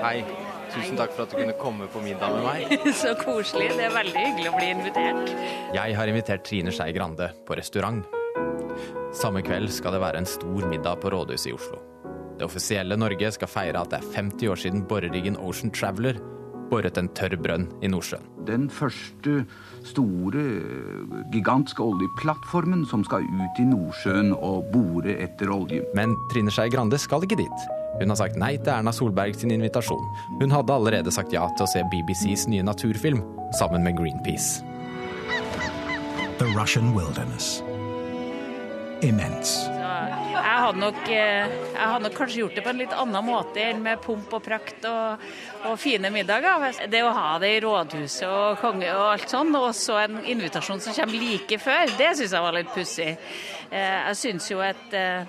[0.04, 0.24] Hei.
[0.74, 2.74] Tusen takk for at du kunne komme på middag med meg.
[3.02, 3.70] Så koselig.
[3.78, 5.34] Det er veldig hyggelig å bli invitert.
[5.76, 8.06] Jeg har invitert Trine Skei Grande på restaurant.
[9.14, 11.82] Samme kveld skal det være en stor middag på rådhuset i Oslo.
[12.40, 16.18] Det offisielle Norge skal feire at det er 50 år siden boreriggen Ocean Traveler
[16.74, 18.26] boret en tørr brønn i Nordsjøen.
[18.48, 19.44] Den første
[19.88, 20.44] store,
[21.34, 25.84] gigantiske oljeplattformen som skal ut i Nordsjøen og bore etter olje.
[25.98, 27.66] Men Trine Skei Grande skal ikke dit.
[28.00, 30.08] Hun har sagt nei til Erna Solberg sin invitasjon.
[30.42, 33.22] Hun hadde allerede sagt ja til å se BBCs nye naturfilm
[33.60, 34.64] sammen med Greenpeace.
[36.42, 37.62] The Russian wilderness.
[39.06, 39.83] Immense.
[40.64, 43.82] Hadde, nok, eh, jeg hadde nok kanskje gjort det på en litt annen måte enn
[43.84, 45.24] med pomp og prakt og,
[45.68, 46.64] og fine middager.
[46.88, 50.80] Det å ha det i rådhuset og konge og alt sånn, og så en invitasjon
[50.84, 53.12] som kommer like før, det syns jeg var litt pussig.
[53.70, 55.26] Eh, Jeg syns jo at eh,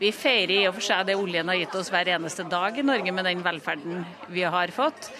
[0.00, 2.86] vi feirer i og for seg det oljen har gitt oss hver eneste dag i
[2.86, 4.00] Norge med den velferden
[4.32, 5.10] vi har fått.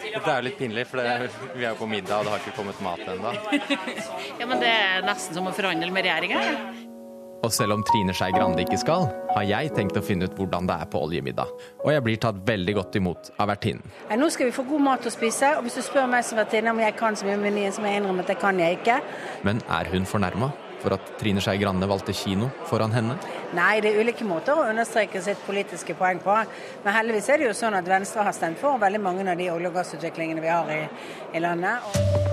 [0.00, 2.40] Det er jo litt pinlig, for det, vi er jo på middag, og det har
[2.40, 3.34] ikke kommet mat ennå.
[4.40, 6.88] Ja, men det er nesten som å forhandle med regjeringa.
[7.40, 10.66] Og selv om Trine Skei Grande ikke skal, har jeg tenkt å finne ut hvordan
[10.68, 11.52] det er på oljemiddag.
[11.80, 13.86] Og jeg blir tatt veldig godt imot av vertinnen.
[14.20, 16.74] Nå skal vi få god mat å spise, og hvis du spør meg som vertinne
[16.74, 18.98] om jeg kan så mye om menyen, som jeg innrømmer at det kan jeg ikke.
[19.48, 20.50] Men er hun fornærma
[20.80, 23.16] for at Trine Skei Grande valgte kino foran henne?
[23.56, 26.36] Nei, det er ulike måter å understreke sitt politiske poeng på.
[26.84, 29.48] Men heldigvis er det jo sånn at Venstre har stemt for veldig mange av de
[29.52, 30.82] olje- og gassutviklingene vi har i,
[31.36, 31.88] i landet.
[31.88, 32.29] Og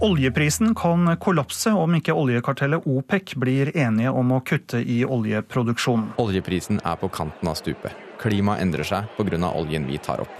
[0.00, 6.12] Oljeprisen kan kollapse om ikke oljekartellet OPEC blir enige om å kutte i oljeproduksjonen.
[6.22, 7.96] Oljeprisen er på kanten av stupet.
[8.22, 9.50] Klimaet endrer seg pga.
[9.50, 10.36] oljen vi tar opp.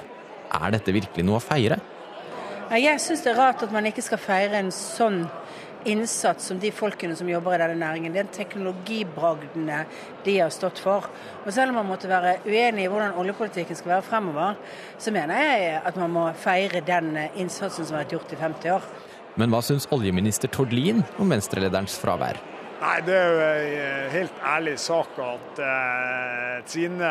[0.54, 1.80] Er dette virkelig noe å feire?
[2.70, 5.26] jeg syns det er rart at man ikke skal feire en sånn
[5.84, 8.14] innsats som de folkene som jobber i denne næringen.
[8.14, 9.84] Den teknologibragdene
[10.24, 11.10] de har stått for.
[11.44, 14.54] Og selv om man måtte være uenig i hvordan oljepolitikken skal være fremover,
[14.98, 18.76] så mener jeg at man må feire den innsatsen som har vært gjort i 50
[18.78, 18.90] år.
[19.38, 22.40] Men hva syns oljeminister Tord Lien om venstrelederens fravær?
[22.79, 27.11] Nei, Det er jo en helt ærlig sak at eh, Trine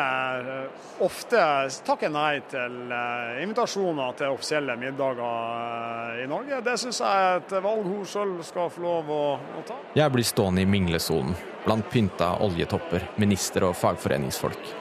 [1.04, 1.40] ofte
[1.84, 6.62] takker nei til eh, invitasjoner til offisielle middager eh, i Norge.
[6.64, 9.76] Det syns jeg er et valg hun selv skal få lov å, å ta.
[9.96, 11.36] Jeg blir stående i minglesonen
[11.66, 14.72] blant pynta oljetopper, minister og fagforeningsfolk.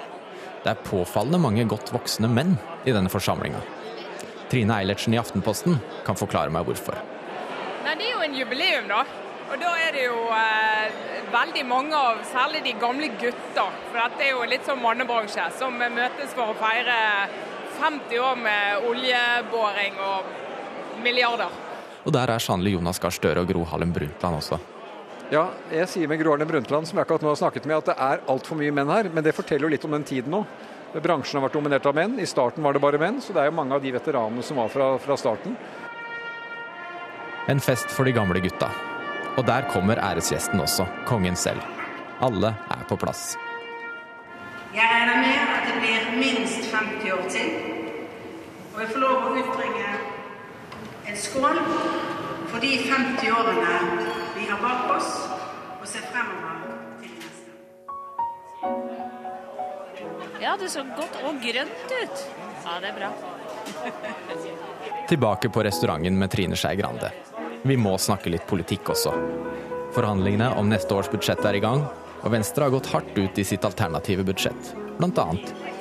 [0.64, 2.56] Det er påfallende mange godt voksne menn
[2.88, 3.60] i denne forsamlinga.
[4.48, 6.96] Trine Eilertsen i Aftenposten kan forklare meg hvorfor.
[7.88, 9.06] Nei, Det er jo en jubileum, da.
[9.47, 10.95] Og da er det jo eh,
[11.32, 15.78] veldig mange av særlig de gamle gutta, for dette er jo litt sånn mannebransje, som
[15.80, 16.97] møtes for å feire
[17.78, 21.56] 50 år med oljeboring og milliarder.
[22.04, 24.60] Og der er sannelig Jonas Gahr Støre og Gro Harlem Brundtland også.
[25.32, 27.93] Ja, jeg sier med Gro Harlem Brundtland, som jeg akkurat nå har snakket med, at
[27.93, 29.08] det er altfor mye menn her.
[29.15, 30.43] Men det forteller jo litt om den tiden nå.
[30.91, 32.19] Bransjen har vært dominert av menn.
[32.19, 34.60] I starten var det bare menn, så det er jo mange av de veteranene som
[34.60, 35.56] var fra, fra starten.
[37.48, 38.68] En fest for de gamle gutta.
[39.38, 41.62] Og der kommer æresgjesten også, kongen selv.
[42.22, 43.38] Alle er på plass.
[44.76, 47.50] Jeg regner med at det blir minst 50 år til.
[48.74, 49.88] Og jeg får lov å utbringe
[51.08, 51.62] en skål
[52.52, 53.78] for de 50 årene
[54.36, 55.08] vi har bak oss,
[55.80, 56.60] og ser fremover
[57.00, 57.52] til neste.
[60.44, 62.28] Ja, det så godt og grønt ut.
[62.68, 63.10] Ja, det er bra.
[65.08, 67.12] Tilbake på restauranten med Trine Skei Grande.
[67.63, 69.13] Vi må snakke litt politikk også.
[69.96, 71.86] Forhandlingene om neste års budsjett er i gang,
[72.22, 74.74] og Venstre har gått hardt ut i sitt alternative budsjett.
[74.98, 75.28] Bl.a.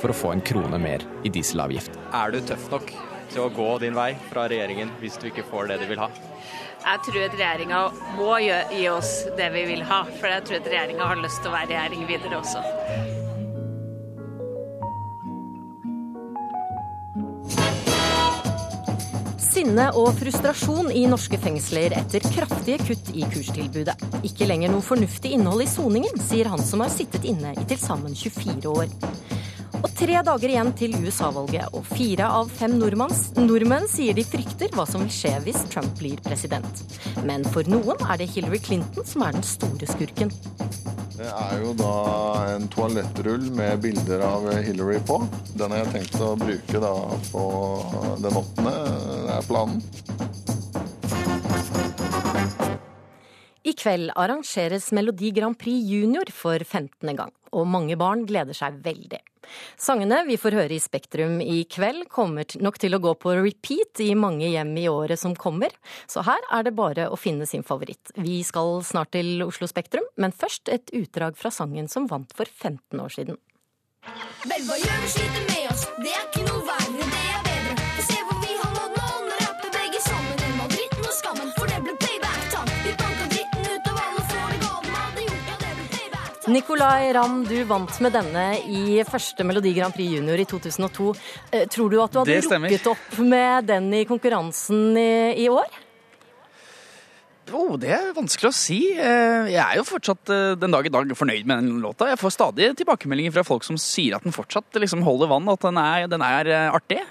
[0.01, 1.97] for å få en krone mer i dieselavgift.
[2.15, 2.93] Er du tøff nok
[3.33, 6.11] til å gå din vei fra regjeringen hvis du ikke får det du vil ha?
[6.87, 7.83] Jeg tror at regjeringa
[8.15, 11.51] må gi oss det vi vil ha, for jeg tror at regjeringa har lyst til
[11.51, 13.16] å være regjering videre også.
[19.67, 23.97] Sinne og frustrasjon i norske fengsler etter kraftige kutt i kurstilbudet.
[24.23, 27.81] Ikke lenger noe fornuftig innhold i soningen, sier han som har sittet inne i til
[27.83, 28.87] sammen 24 år.
[29.81, 34.87] Og tre dager igjen til USA-valget, og fire av fem nordmenn sier de frykter hva
[34.87, 36.87] som vil skje hvis Trump blir president.
[37.27, 40.31] Men for noen er det Hillary Clinton som er den store skurken.
[41.17, 41.93] Det er jo da
[42.53, 45.17] en toalettrull med bilder av Hillary på.
[45.57, 46.93] Den har jeg tenkt å bruke da
[47.31, 47.45] på
[48.21, 48.75] den åttende.
[49.25, 49.81] Det er planen.
[53.67, 57.17] I kveld arrangeres Melodi Grand Prix Junior for 15.
[57.17, 59.23] gang, og mange barn gleder seg veldig.
[59.81, 64.03] Sangene vi får høre i Spektrum i kveld kommer nok til å gå på repeat
[64.05, 65.75] i mange hjem i året som kommer,
[66.11, 68.15] så her er det bare å finne sin favoritt.
[68.17, 72.49] Vi skal snart til Oslo Spektrum, men først et utdrag fra sangen som vant for
[72.49, 73.41] 15 år siden.
[74.47, 75.66] Vel, hva gjør vi sliter med
[86.47, 91.09] Nicolay Ramm, du vant med denne i første Melodi Grand Prix Junior i 2002.
[91.51, 95.09] Eh, Tror du at du hadde rukket opp med den i konkurransen i,
[95.43, 95.67] i år?
[97.55, 98.79] Oh, det er vanskelig å si.
[98.95, 102.13] Eh, Jeg er jo fortsatt eh, den dag i dag fornøyd med den låta.
[102.13, 105.67] Jeg får stadig tilbakemeldinger fra folk som sier at den fortsatt liksom holder vann, at
[105.67, 107.03] den er, den er artig.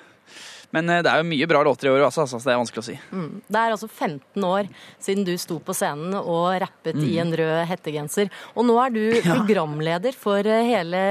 [0.76, 2.60] Men eh, det er jo mye bra låter i år også, altså, så det er
[2.60, 2.96] vanskelig å si.
[3.16, 3.30] Mm.
[3.48, 4.70] Det er altså 15 år
[5.08, 7.22] siden du sto på scenen og rappet i Mm.
[7.24, 8.30] en rød hettegenser.
[8.56, 11.02] Og nå er du programleder for eh, hele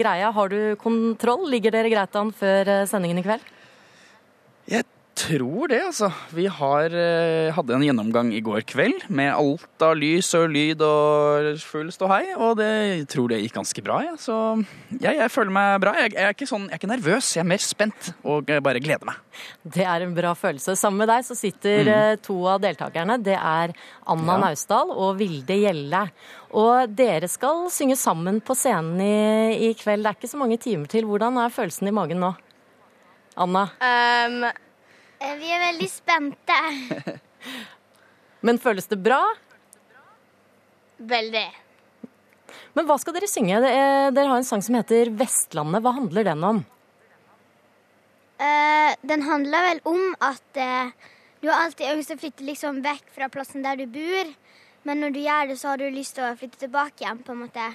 [0.00, 0.32] greia.
[0.34, 1.46] Har du kontroll?
[1.52, 3.46] Ligger dere greit an før eh, sendingen i kveld?
[4.70, 4.84] Jeg
[5.22, 6.08] tror det, altså.
[6.34, 10.82] Vi har, eh, hadde en gjennomgang i går kveld med alt av lys og lyd
[10.86, 14.00] og full ståhei, og det, jeg tror det gikk ganske bra.
[14.06, 14.14] Ja.
[14.20, 14.36] Så
[15.00, 15.92] ja, jeg føler meg bra.
[16.02, 18.62] Jeg, jeg, er ikke sånn, jeg er ikke nervøs, jeg er mer spent og jeg
[18.66, 19.20] bare gleder meg.
[19.64, 20.76] Det er en bra følelse.
[20.78, 21.88] Sammen med deg så sitter Mm.
[21.94, 23.16] eh, to av deltakerne.
[23.22, 23.72] Det er
[24.06, 24.38] Anna Ja.
[24.48, 26.04] Naustdal og Vilde Gjelle.
[26.52, 30.02] Og dere skal synge sammen på scenen i, i kveld.
[30.04, 31.04] Det er ikke så mange timer til.
[31.08, 32.34] Hvordan er følelsen i magen nå?
[33.40, 33.62] Anna?
[33.80, 34.44] Um,
[35.40, 36.58] vi er veldig spente.
[38.46, 39.20] Men føles det bra?
[40.98, 41.46] Veldig.
[42.76, 43.60] Men hva skal dere synge?
[43.62, 45.82] Det er- Dere har en sang som heter 'Vestlandet'.
[45.82, 46.64] Hva handler den om?
[48.42, 50.90] Uh, den handler vel om at uh,
[51.42, 54.34] du har alltid ønsket å flytte liksom vekk fra plassen der du bor,
[54.82, 57.32] men når du gjør det, så har du lyst til å flytte tilbake igjen, på
[57.32, 57.68] en måte.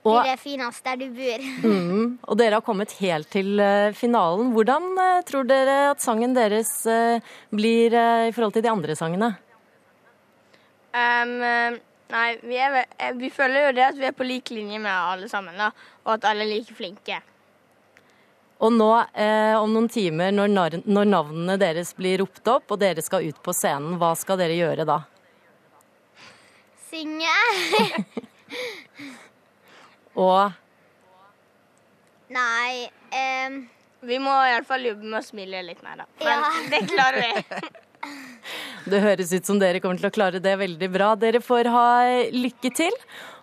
[0.00, 1.46] Og- er det fineste der du bor.
[1.70, 4.52] Mm, og dere har kommet helt til uh, finalen.
[4.54, 7.20] Hvordan uh, tror dere at sangen deres uh,
[7.52, 9.34] blir i forhold til de andre sangene?
[10.90, 11.36] Um,
[12.10, 12.80] nei, vi, er,
[13.18, 15.68] vi føler jo det at vi er på lik linje med alle sammen, da,
[16.06, 17.20] og at alle er like flinke.
[18.60, 18.88] Og nå,
[19.56, 23.54] om noen timer, når, når navnene deres blir ropt opp, og dere skal ut på
[23.56, 24.98] scenen, hva skal dere gjøre da?
[26.90, 27.38] Synge.
[30.18, 30.52] Og
[32.30, 33.60] Nei um...
[34.00, 36.06] Vi må iallfall jobbe med å smile litt mer, da.
[36.24, 36.50] Men Ja.
[36.72, 37.60] det klarer vi.
[38.90, 41.12] det høres ut som dere kommer til å klare det veldig bra.
[41.18, 41.90] Dere får ha
[42.32, 42.96] lykke til.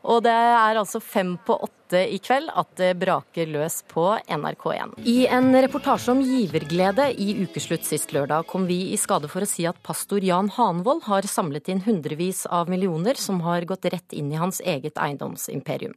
[0.08, 4.94] Og det er altså fem på åtte i kveld at det braker løs på NRK1.
[5.10, 9.50] I en reportasje om giverglede i ukeslutt sist lørdag kom vi i skade for å
[9.50, 14.16] si at pastor Jan Hanvold har samlet inn hundrevis av millioner som har gått rett
[14.16, 15.96] inn i hans eget eiendomsimperium.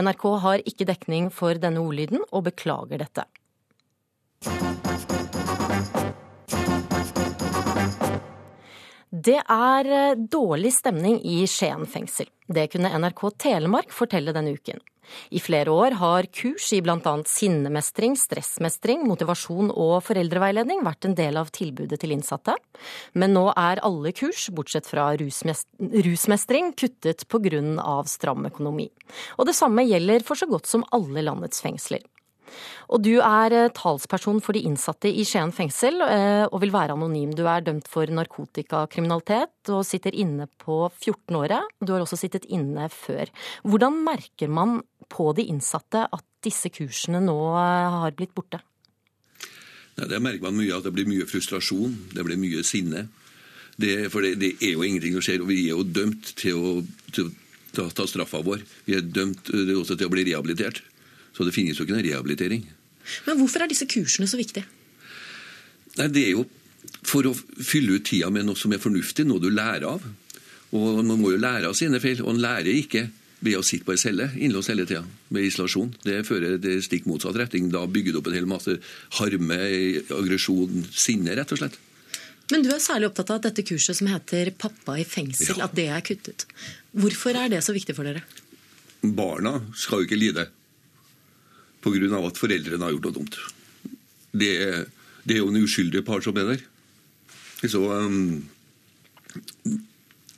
[0.00, 3.28] NRK har ikke dekning for denne ordlyden og beklager dette.
[9.22, 12.30] Det er eh, dårlig stemning i Skien fengsel.
[12.48, 14.80] Det kunne NRK Telemark fortelle denne uken.
[15.34, 17.12] I flere år har kurs i bl.a.
[17.28, 22.54] sinnemestring, stressmestring, motivasjon og foreldreveiledning vært en del av tilbudet til innsatte.
[23.18, 27.98] Men nå er alle kurs, bortsett fra rusmestring, kuttet pga.
[28.08, 28.88] stram økonomi.
[29.38, 32.02] Og det samme gjelder for så godt som alle landets fengsler.
[32.92, 36.96] Og du er eh, talsperson for de innsatte i Skien fengsel, eh, og vil være
[36.96, 37.34] anonym.
[37.36, 41.72] Du er dømt for narkotikakriminalitet og sitter inne på 14-året.
[41.80, 43.30] Du har også sittet inne før.
[43.64, 44.80] Hvordan merker man
[45.12, 48.62] på de innsatte at disse kursene nå eh, har blitt borte?
[49.98, 53.06] Nei, det merker man mye at det blir mye frustrasjon, det blir mye sinne.
[53.80, 56.58] Det, for det, det er jo ingenting som skjer, og vi er jo dømt til
[56.58, 56.72] å,
[57.12, 57.34] til å
[57.76, 58.64] ta, ta straffa vår.
[58.86, 60.82] Vi er dømt også til å bli rehabilitert.
[61.32, 62.66] Så det finnes jo ikke noen rehabilitering.
[63.26, 64.66] Men hvorfor er disse kursene så viktige?
[65.98, 66.46] Nei, Det er jo
[67.06, 70.04] for å fylle ut tida med noe som er fornuftig, noe du lærer av.
[70.72, 73.08] Og Man må jo lære av sine feil, og en lærer ikke
[73.42, 75.02] ved å sitte på ei celle innlåst hele tida
[75.34, 75.90] med isolasjon.
[76.06, 77.72] Det fører til stikk motsatt retning.
[77.74, 78.76] Da bygger du opp en hel masse
[79.18, 79.58] harme,
[80.14, 81.80] aggresjon, sinne, rett og slett.
[82.52, 85.74] Men du er særlig opptatt av at dette kurset som heter Pappa i fengsel, at
[85.78, 86.46] det er kuttet.
[86.94, 88.22] Hvorfor er det så viktig for dere?
[89.02, 90.46] Barna skal jo ikke lide
[91.82, 92.26] pga.
[92.26, 93.38] at foreldrene har gjort noe dumt.
[94.32, 94.52] Det,
[95.24, 96.62] det er jo en uskyldig par som er der.
[97.68, 98.48] Så, um,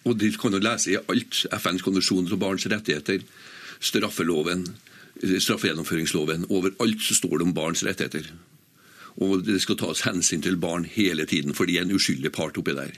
[0.04, 1.46] og De kan jo lese i alt.
[1.52, 3.22] FNs konvensjon om barns rettigheter,
[3.80, 4.66] straffeloven,
[5.22, 6.48] straffegjennomføringsloven.
[6.50, 8.28] Overalt så står det om barns rettigheter.
[9.22, 12.58] Og det skal tas hensyn til barn hele tiden, for de er en uskyldig part
[12.58, 12.96] oppi der.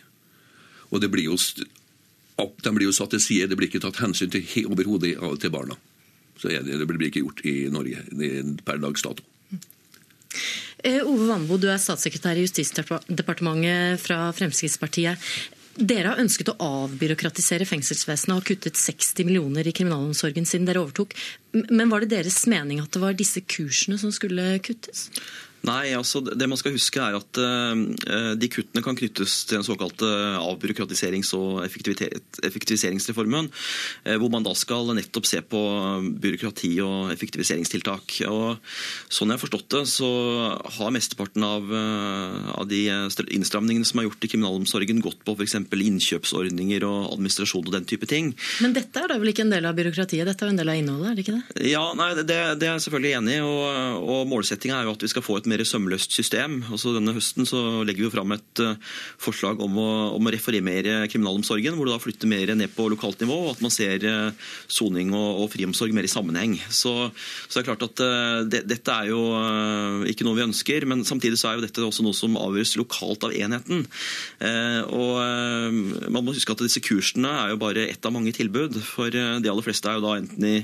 [0.90, 4.66] Og blir jo, De blir jo satt til side, det blir ikke tatt hensyn til
[4.66, 5.76] overhodet til barna.
[6.36, 8.04] Så det blir ikke gjort i Norge
[8.66, 9.24] per dags dato.
[10.84, 15.30] Eh, Ove Wambo, du er statssekretær i Justisdepartementet fra Fremskrittspartiet.
[15.76, 20.80] Dere har ønsket å avbyråkratisere fengselsvesenet og har kuttet 60 millioner i kriminalomsorgen siden dere
[20.80, 21.12] overtok.
[21.52, 25.10] Men var det deres mening at det var disse kursene som skulle kuttes?
[25.66, 29.66] Nei, altså det man skal huske er at eh, de kuttene kan knyttes til den
[29.66, 30.06] såkalte
[30.38, 33.48] avbyråkratiserings- og effektiviseringsreformen,
[34.06, 35.62] eh, hvor man da skal nettopp se på
[36.22, 38.20] byråkrati og effektiviseringstiltak.
[38.30, 38.60] Og
[39.10, 40.10] sånn jeg har forstått det, så
[40.78, 42.84] har mesteparten av, eh, av de
[43.34, 45.58] innstramningene som er gjort i kriminalomsorgen, gått på f.eks.
[45.86, 48.32] innkjøpsordninger og administrasjon og den type ting.
[48.62, 50.72] Men dette er da vel ikke en del av byråkratiet, dette er jo en del
[50.72, 51.68] av innholdet, er det ikke det?
[51.72, 53.42] Ja, nei, det, det er jeg selvfølgelig enig i.
[53.42, 56.60] og, og Målsettinga er jo at vi skal få et mer mer sømløst system.
[56.70, 58.76] Altså Denne høsten så legger vi fram et eh,
[59.22, 63.22] forslag om å, om å reformere kriminalomsorgen, hvor det da flytter mer ned på lokalt
[63.22, 66.56] nivå, og at man ser eh, soning og, og friomsorg mer i sammenheng.
[66.68, 66.94] Så,
[67.46, 69.22] så det er klart at eh, det, dette er jo
[70.10, 73.26] ikke noe vi ønsker, men samtidig så er jo dette også noe som avgjøres lokalt
[73.26, 73.84] av enheten.
[74.96, 79.12] Og man må huske at disse kursene er jo bare ett av mange tilbud, for
[79.12, 80.54] de aller fleste er jo da enten i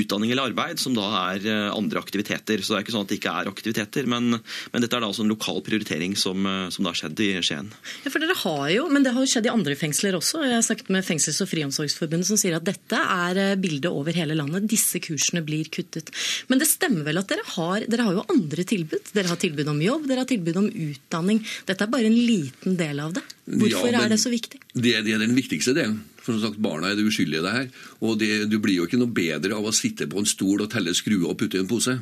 [0.00, 2.62] utdanning eller arbeid, som da er andre aktiviteter.
[2.62, 5.08] Så det er ikke sånn at det ikke er aktiviteter, men, men dette er da
[5.10, 7.70] også en lokal prioritering som, eh, som da har skjedd i Skien.
[8.04, 10.42] Ja, for dere har jo, Men det har jo skjedd i andre fengsler også.
[10.44, 14.12] Jeg har snakket med Fengsels- og friomsorgsforbundet som sier at dette er eh, bildet over
[14.16, 14.68] hele landet.
[14.70, 16.10] Disse kursene blir kuttet.
[16.48, 19.12] Men det stemmer vel at dere har, dere har jo andre tilbud?
[19.14, 21.42] Dere har tilbud om jobb, dere har tilbud om utdanning.
[21.68, 23.24] Dette er bare en liten del av det.
[23.48, 24.60] Hvorfor Ja, er det så viktig?
[24.74, 26.02] Det, det er den viktigste delen.
[26.20, 27.68] For som sagt, Barna er det uskyldige i det her.
[28.04, 30.70] Og det, du blir jo ikke noe bedre av å sitte på en stol og
[30.72, 31.94] telle skruer og putte i en pose.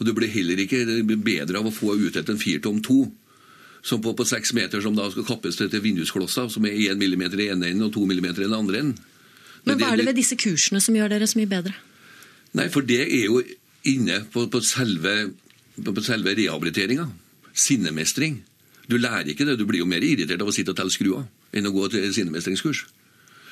[0.00, 0.82] Og du blir heller ikke
[1.20, 3.04] bedre av å få utdelt en firtom to.
[3.84, 7.00] Som på, på seks meter som da skal kappes til, til vindusklosser, som er én
[7.00, 8.98] millimeter i ene enden og to millimeter i den andre enden.
[9.64, 11.72] Men hva er det ved disse kursene som gjør dere så mye bedre?
[12.56, 13.40] Nei, for det er jo
[13.88, 15.14] inne på, på selve,
[15.76, 17.06] på, på selve rehabiliteringa.
[17.52, 18.40] Sinnemestring.
[18.90, 19.58] Du lærer ikke det.
[19.60, 22.08] Du blir jo mer irritert av å sitte og telle skruer enn å gå til
[22.14, 22.84] sinnemestringskurs.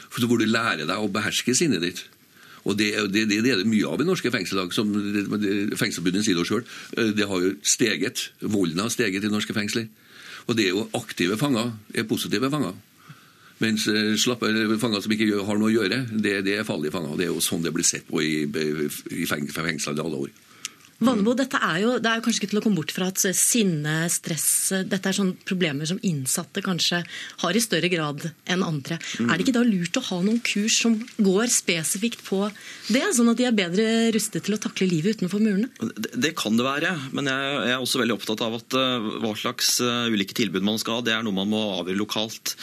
[0.09, 2.05] For Hvor du lærer deg å beherske sinnet ditt.
[2.69, 4.61] Og det, det, det, det er det mye av i norske fengsel.
[4.77, 6.65] som det- det- Fengselsforbundet sier det sjøl.
[7.17, 8.29] Det har jo steget.
[8.43, 9.89] Volden har steget i norske fengsler.
[10.49, 12.75] Og det er jo aktive fanger, er positive fanger.
[13.61, 14.47] Mens eh, slappe
[14.79, 17.17] fanger som ikke har noe å gjøre, det, det er farlige fanger.
[17.19, 20.31] Det er jo sånn det blir sett på i, i fengsler i alle år.
[20.99, 24.01] Vannebo, dette er jo, det er kanskje ikke til å komme bort fra at sinne,
[24.11, 24.49] stress
[24.89, 27.05] Dette er sånne problemer som innsatte kanskje
[27.43, 28.99] har i større grad enn andre.
[29.21, 29.29] Mm.
[29.29, 32.41] Er det ikke da lurt å ha noen kurs som går spesifikt på
[32.91, 35.71] det, sånn at de er bedre rustet til å takle livet utenfor murene?
[35.79, 39.09] Det, det kan det være, men jeg, jeg er også veldig opptatt av at eh,
[39.23, 42.57] hva slags eh, ulike tilbud man skal ha, det er noe man må avgjøre lokalt.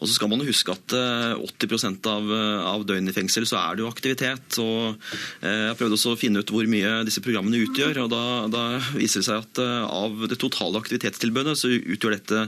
[0.00, 3.60] Og så skal man huske at eh, 80 av, eh, av døgnet i fengsel så
[3.60, 4.58] er det jo aktivitet.
[4.62, 4.96] og
[5.44, 8.22] Jeg prøvde også å finne ut hvor mye disse programmene utgjør, og da,
[8.52, 8.62] da
[8.94, 12.44] viser det seg at eh, av det totale aktivitetstilbudet så utgjør dette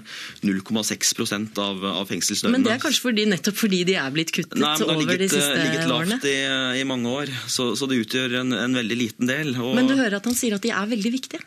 [0.47, 2.59] 0,6% av, av fengselsdøgnene.
[2.59, 4.95] Men det er kanskje fordi, nettopp fordi de er blitt kuttet Nei, men det har
[4.95, 6.18] over de ligget, siste ligget årene?
[6.18, 6.39] lavt i,
[6.80, 9.55] i mange år, så, så det utgjør en, en veldig liten del.
[9.59, 11.45] Og, Men du hører at han sier at de er veldig viktige?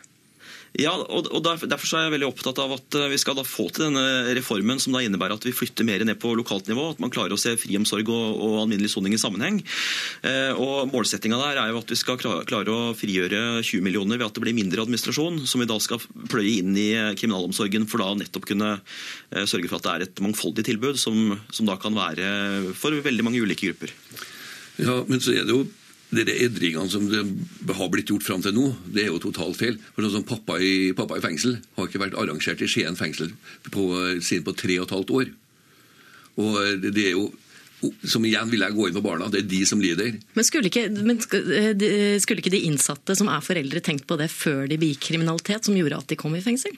[0.78, 3.88] Ja, og, derfor, er jeg veldig opptatt av at eh, vi skal da få til
[3.88, 7.10] denne reformen som da innebærer at vi flytter mer ned på lokalt nivå, at man
[7.10, 9.58] klarer å se friomsorg og, og alminnelig soning i sammenheng.
[10.22, 14.28] Eh, og Målsettinga der er jo at vi skal klare, å frigjøre 20 millioner ved
[14.28, 18.04] at det blir mindre administrasjon, som vi da skal pløye inn i eh, kriminalomsorgen for
[18.04, 18.76] da nettopp kunne
[19.50, 23.26] sørge for at det er et mangfoldig tilbud som, som da kan være for veldig
[23.26, 23.90] mange ulike grupper.
[24.78, 25.66] Ja, men så er det jo
[26.10, 29.76] de endringene som det har blitt gjort fram til nå, det er jo totalt feil.
[29.92, 33.34] For sånn som Pappa i, pappa i fengsel har ikke vært arrangert i Skien fengsel
[33.68, 33.90] på,
[34.24, 35.34] siden på tre og et halvt år.
[36.38, 37.28] Og det er jo
[37.78, 39.28] som igjen vil jeg gå inn på barna.
[39.30, 40.16] Det er de som lider.
[40.34, 44.66] Men skulle ikke, men skulle ikke de innsatte som er foreldre tenkt på det før
[44.70, 46.74] de begikk kriminalitet, som gjorde at de kom i fengsel?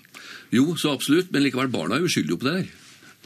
[0.53, 2.71] Jo, så absolutt, men likevel, barna er uskyldige på det der.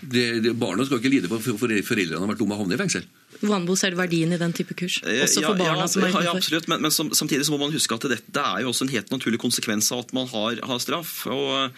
[0.05, 2.83] Det, det, barna skal ikke lide for at foreldrene har vært dumme og havnet i
[2.83, 3.07] fengsel.
[3.43, 5.01] Vanbo du verdien i den type kurs?
[5.05, 7.53] Eh, Også for barna ja, som er ja, ja, absolutt, men, men sam- samtidig så
[7.55, 10.13] må man huske at dette det er jo også en helt naturlig konsekvens av at
[10.17, 11.27] man har, har straff.
[11.31, 11.71] Og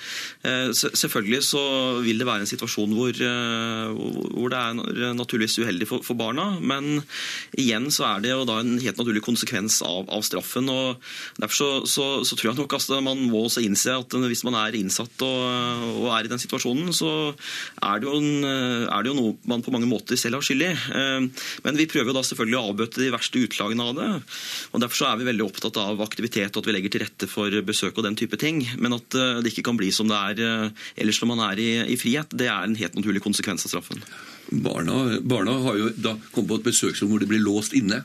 [0.46, 1.62] eh, Selvfølgelig så
[2.04, 3.96] vil det være en situasjon hvor, eh,
[4.36, 7.02] hvor det er naturligvis uheldig for, for barna, men
[7.58, 10.70] igjen så er det jo da en helt naturlig konsekvens av, av straffen.
[10.72, 11.02] og
[11.40, 14.56] Derfor så, så, så tror jeg nok at man må også innse at hvis man
[14.60, 17.12] er innsatt og, og er i den situasjonen, så
[17.82, 20.64] er det, jo en, er det jo noe man på mange måter selv har skyld
[20.66, 20.72] i.
[20.72, 24.08] Eh, Men vi prøver jo da selvfølgelig å avbøte de verste utslagene av det.
[24.72, 27.30] og Derfor så er vi veldig opptatt av aktivitet og at vi legger til rette
[27.30, 28.62] for besøk og den type ting.
[28.80, 31.62] Men at eh, det ikke kan bli som det er eh, ellers når man er
[31.62, 34.02] i, i frihet, det er en helt naturlig konsekvens av straffen.
[34.50, 38.04] Barna, barna har jo da kommet på et besøksrom hvor de blir låst inne.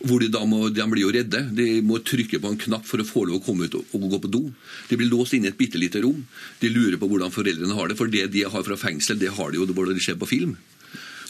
[0.00, 1.42] Hvor de, da må, de blir jo redde.
[1.56, 4.20] De må trykke på en knapp for å få lov å komme ut og, gå
[4.24, 4.42] på do.
[4.88, 6.24] De blir låst inne i et bitte lite rom.
[6.60, 9.52] De lurer på hvordan foreldrene har det, for det de har fra fengsel, det har
[9.52, 10.56] de jo når de ser på film.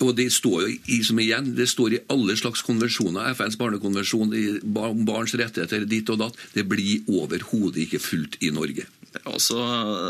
[0.00, 4.32] Og det står jo i, som igjen, det står i alle slags konvensjoner, FNs barnekonvensjon,
[4.64, 6.42] om barns rettigheter, ditt og datt.
[6.56, 8.88] Det blir overhodet ikke fulgt i Norge.
[9.28, 9.58] Altså,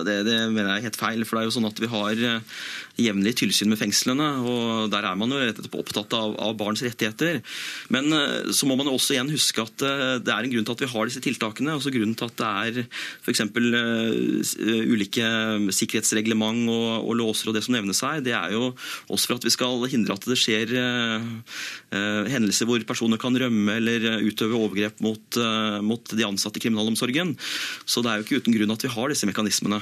[0.07, 1.25] det, det mener jeg er helt feil.
[1.27, 2.21] for det er jo sånn at Vi har
[3.01, 6.83] jevnlig tilsyn med fengslene, og der er man jo rett slett opptatt av, av, barns
[6.85, 7.41] rettigheter.
[7.95, 10.77] Men eh, så må man også igjen huske at eh, det er en grunn til
[10.77, 11.77] at vi har disse tiltakene.
[11.79, 12.83] også Grunnen til at det er
[13.25, 13.43] f.eks.
[13.53, 15.27] Uh, ulike
[15.75, 18.73] sikkerhetsreglement og, og, låser og det som nevnes her, det er jo
[19.13, 21.25] også for at vi skal hindre at det skjer uh,
[21.95, 25.39] uh, hendelser hvor personer kan rømme eller utøve overgrep mot,
[25.85, 27.35] mot de ansatte i kriminalomsorgen.
[27.87, 29.81] Så det er jo ikke uten grunn at vi har disse mekanismene.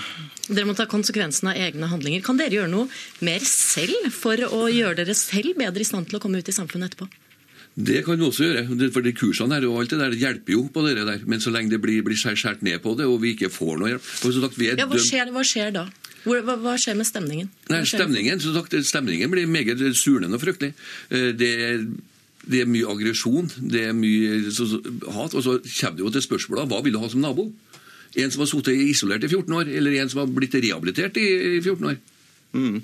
[0.48, 2.22] Dere må ta konsekvensen av egne handlinger.
[2.24, 2.88] Kan dere gjøre noe
[3.26, 6.56] mer selv for å gjøre dere selv bedre i stand til å komme ut i
[6.56, 7.10] samfunnet etterpå?
[7.74, 8.90] Det kan vi også gjøre.
[8.92, 11.20] for de Kursene her og alt det der hjelper jo på det der.
[11.26, 13.92] Men så lenge det blir, blir skåret ned på det, og vi ikke får noe
[13.92, 15.86] hjelp sagt, ja, hva, skjer, hva, skjer, da?
[16.24, 17.50] Hva, hva, skjer med stemningen?
[17.70, 20.74] Nei, stemningen, sagt, stemningen blir meget surnende og fryktelig.
[21.14, 21.54] Eh, det,
[22.50, 24.42] det er mye aggresjon, det er mye
[25.14, 25.34] hat.
[25.34, 27.50] Og så kommer det jo til spørsmålet hva vil du ha som nabo?
[28.18, 31.60] En som har sittet isolert i 14 år, eller en som har blitt rehabilitert i
[31.62, 32.00] 14 år?
[32.52, 32.82] 嗯。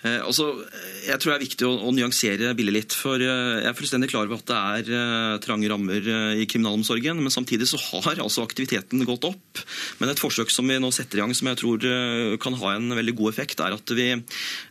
[0.00, 0.46] Altså,
[1.04, 2.94] jeg tror det er viktig å, å, nyansere bildet litt.
[2.96, 6.06] for eh, Jeg er fullstendig klar over at det er trange rammer
[6.40, 7.20] i kriminalomsorgen.
[7.20, 9.62] Men samtidig så har altså aktiviteten gått opp.
[10.00, 11.84] Men et forsøk som vi nå setter i gang, som jeg tror
[12.40, 14.08] kan ha en veldig god effekt, er at vi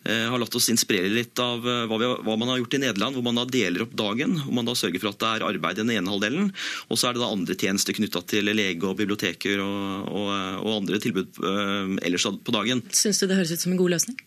[0.09, 3.25] har latt oss inspirere litt av hva, vi, hva, man har gjort i Nederland, hvor
[3.25, 4.37] man da deler opp dagen.
[4.41, 6.49] hvor Man da sørger for at det er arbeid i den ene halvdelen,
[6.89, 10.73] og så er det da andre tjenester knytta til lege og biblioteker og, og, og
[10.79, 11.43] andre tilbud
[12.01, 12.83] ellers på dagen.
[12.95, 14.19] Syns du det høres ut som en god løsning?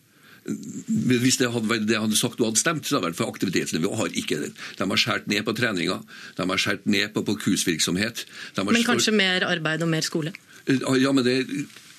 [0.44, 3.34] Hvis det hadde, vært det hadde sagt du hadde stemt, så hadde det vært for
[3.34, 4.50] aktivitetsnivået har ikke det.
[4.78, 6.00] De har skåret ned på treninga,
[6.38, 8.24] de har skåret ned på, på kursvirksomhet.
[8.58, 10.34] Men kanskje mer arbeid og mer skole?
[10.66, 11.40] Ja, men det,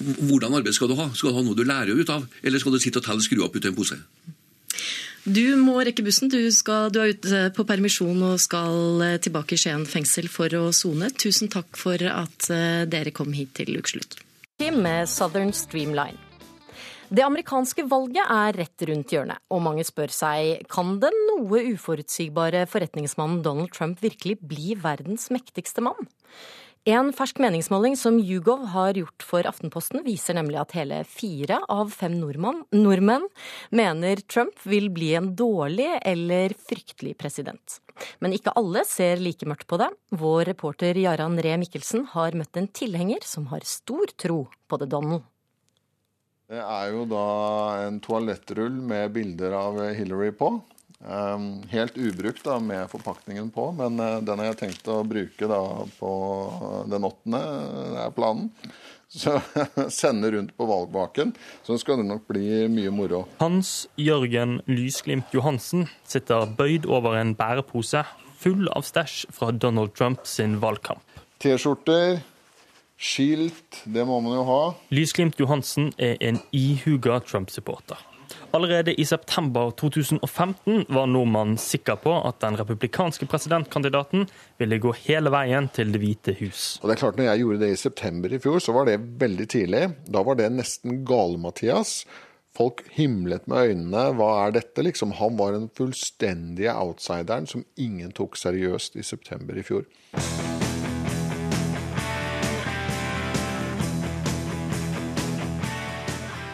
[0.04, 1.10] Hvordan arbeid skal du ha?
[1.16, 3.48] Skal du ha noe du lærer ut av, eller skal du sitte og telle skruer
[3.48, 4.00] i en pose?
[5.24, 6.28] Du må rekke bussen.
[6.28, 10.52] Du, skal, du, er ute på permisjon og skal eh, tilbake i Skien fengsel for
[10.60, 11.14] å sone.
[11.16, 14.20] Tusen takk for at eh, dere kom hit til ukeslutt.
[14.60, 16.20] Med Southern Streamline.
[17.14, 22.64] Det amerikanske valget er rett rundt hjørnet, og mange spør seg kan den noe uforutsigbare
[22.72, 26.08] forretningsmannen Donald Trump virkelig bli verdens mektigste mann?
[26.90, 31.94] En fersk meningsmåling som Yougov har gjort for Aftenposten, viser nemlig at hele fire av
[31.94, 33.30] fem nordmann, nordmenn
[33.70, 37.78] mener Trump vil bli en dårlig eller fryktelig president.
[38.26, 39.92] Men ikke alle ser like mørkt på det.
[40.18, 44.90] Vår reporter Jaran Ree Mikkelsen har møtt en tilhenger som har stor tro på det
[44.92, 45.24] Donald.
[46.52, 47.26] Det er jo da
[47.86, 50.56] en toalettrull med bilder av Hillary på.
[51.04, 55.50] Um, helt ubrukt da, med forpakningen på, men uh, den har jeg tenkt å bruke
[55.52, 55.60] da
[55.98, 56.12] på
[56.88, 57.42] den åttende.
[57.92, 58.52] Det er planen.
[59.14, 59.36] Så
[59.94, 61.36] sende rundt på valgbaken.
[61.68, 63.26] Så skal det nok bli mye moro.
[63.44, 68.02] Hans Jørgen Lysglimt Johansen sitter bøyd over en bærepose
[68.42, 71.04] full av stæsj fra Donald Trump sin valgkamp.
[71.44, 72.24] T-skjorter,
[73.04, 74.62] Skilt, det må man jo ha.
[74.96, 78.00] Lysglimt Johansen er en ihuga Trump-supporter.
[78.56, 84.28] Allerede i september 2015 var nordmannen sikker på at den republikanske presidentkandidaten
[84.62, 86.78] ville gå hele veien til Det hvite hus.
[86.82, 89.02] Og det er klart Når jeg gjorde det i september i fjor, så var det
[89.26, 89.84] veldig tidlig.
[90.08, 92.06] Da var det nesten gale-Mathias.
[92.56, 94.06] Folk himlet med øynene.
[94.16, 94.86] Hva er dette?
[94.86, 99.90] Liksom, han var den fullstendige outsideren som ingen tok seriøst i september i fjor.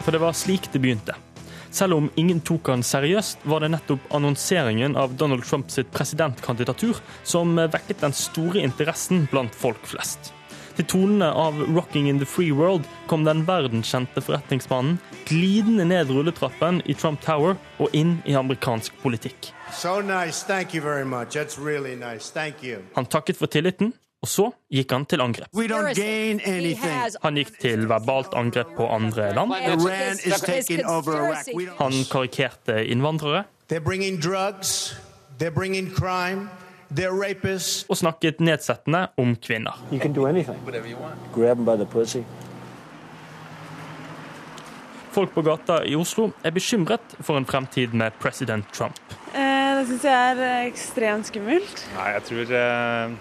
[0.09, 1.13] For det var slik det begynte.
[1.69, 7.53] Selv om ingen tok han seriøst, var det nettopp annonseringen av Donald Trumps presidentkandidatur som
[7.53, 10.31] vekket den store interessen blant folk flest.
[10.79, 14.97] Til tonene av 'Rocking in the Free World' kom den verdenskjente forretningsmannen
[15.29, 19.53] glidende ned rulletrappen i Trump Tower og inn i amerikansk politikk.
[19.71, 20.43] So nice.
[21.61, 22.33] really nice.
[22.95, 25.47] Han takket for tilliten og så gikk han til angrep.
[27.23, 29.53] Han gikk til verbalt angrep på andre land.
[31.79, 33.45] Han karikerte innvandrere.
[37.87, 39.79] Og snakket nedsettende om kvinner.
[45.09, 48.99] Folk på gata i Oslo er bekymret for en fremtid med president Trump.
[49.33, 51.81] Eh, det syns jeg er eh, ekstremt skummelt.
[51.95, 53.17] Nei, jeg tror eh,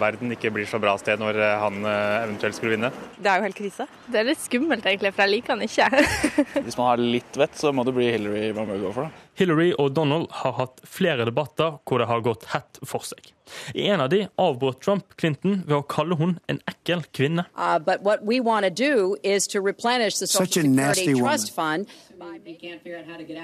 [0.00, 2.90] verden ikke blir så bra sted når eh, han eh, eventuelt skulle vinne.
[3.18, 3.86] Det er jo helt krise.
[4.06, 5.88] Det er litt skummelt egentlig, for jeg liker han ikke.
[6.66, 9.08] Hvis man har litt vett, så må det bli Hillary man bør gå for.
[9.08, 9.26] da.
[9.36, 13.32] Hillary og Donald har hatt flere debatter hvor det har gått hett for seg.
[13.74, 17.44] I en av de avbrøt Trump Clinton ved å kalle hun en ekkel kvinne.
[17.54, 17.76] Uh,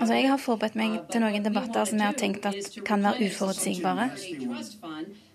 [0.01, 3.29] altså, jeg har forberedt meg til noen debatter som jeg har tenkt at kan være
[3.29, 4.09] uforutsigbare.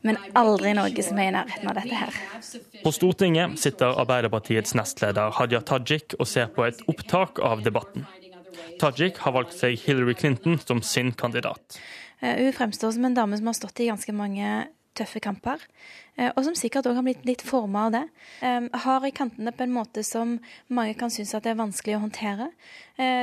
[0.06, 2.22] Men aldri noe som er i nærheten av dette her.
[2.84, 8.08] På Stortinget sitter Arbeiderpartiets nestleder Hadia Tajik og ser på et opptak av debatten.
[8.82, 11.80] Tajik har valgt seg Hillary Clinton som sin kandidat.
[12.20, 14.68] Eh, hun fremstår som en dame som har stått i ganske mange
[14.98, 15.62] tøffe kamper,
[16.18, 18.06] eh, og som sikkert òg har blitt litt forma av det.
[18.42, 20.40] Eh, har i kantene på en måte som
[20.70, 22.52] mange kan synes at det er vanskelig å håndtere.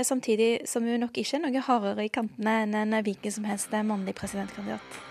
[0.06, 3.74] Samtidig som hun nok ikke er noe hardere i kantene enn en hvilken som helst
[3.74, 5.02] mannlig presidentkandidat.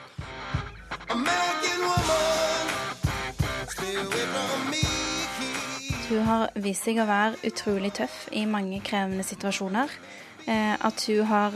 [6.14, 9.90] Hun har vist seg å være utrolig tøff i mange krevende situasjoner.
[10.46, 11.56] At hun har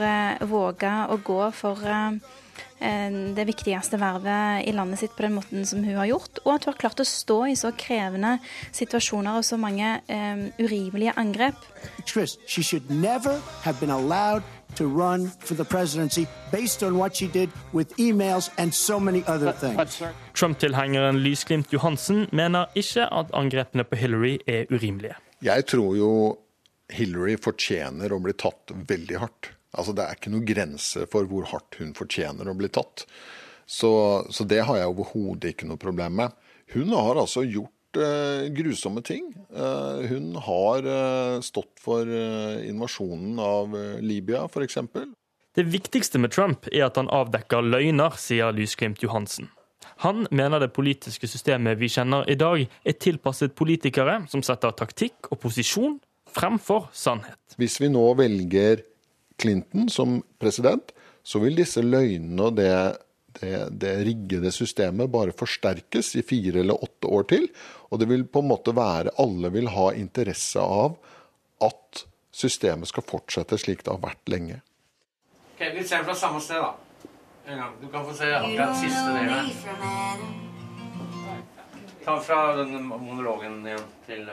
[0.49, 1.83] våga å gå for
[2.79, 6.51] Eh, det viktigste vervet i landet sitt på den måten som hun har gjort, og
[6.53, 8.35] at hun har klart å stå i så krevende
[8.75, 11.57] situasjoner og så mange um, urimelige angrep.
[12.05, 12.37] Chris,
[14.77, 19.23] to run for the presidency based on what she did with emails and so many
[19.27, 20.03] other things.
[20.33, 25.17] Trump-tilhengeren Lysglimt Johansen mener ikke at angrepene på Hillary er urimelige.
[25.41, 26.11] Jeg tror jo
[26.89, 29.51] Hillary fortjener å bli tatt veldig hardt.
[29.77, 33.05] Altså, Det er ikke noe grense for hvor hardt hun fortjener å bli tatt.
[33.67, 33.89] Så,
[34.31, 36.35] så det har jeg overhodet ikke noe problem med.
[36.73, 37.73] Hun har altså gjort
[38.57, 39.29] grusomme ting.
[39.55, 44.77] Eh, hun har eh, stått for eh, invasjonen av eh, Libya, f.eks.
[45.57, 49.49] Det viktigste med Trump er at han avdekker løgner, sier Lysglimt Johansen.
[50.03, 55.31] Han mener det politiske systemet vi kjenner i dag, er tilpasset politikere som setter taktikk
[55.31, 55.97] og posisjon
[56.37, 57.39] fremfor sannhet.
[57.57, 58.83] Hvis vi nå velger
[59.41, 60.93] Clinton som president,
[61.25, 62.71] så vil disse løgnene og det,
[63.39, 67.47] det, det riggede systemet bare forsterkes i fire eller åtte år til.
[67.91, 70.97] Og det vil på en måte være Alle vil ha interesse av
[71.63, 74.59] at systemet skal fortsette slik det har vært lenge.
[75.55, 76.75] Okay, vi ser fra samme sted, da.
[77.47, 77.77] En gang.
[77.81, 79.49] Du kan få se akkurat siste delen.
[82.03, 84.29] Ta fra den monologen igjen til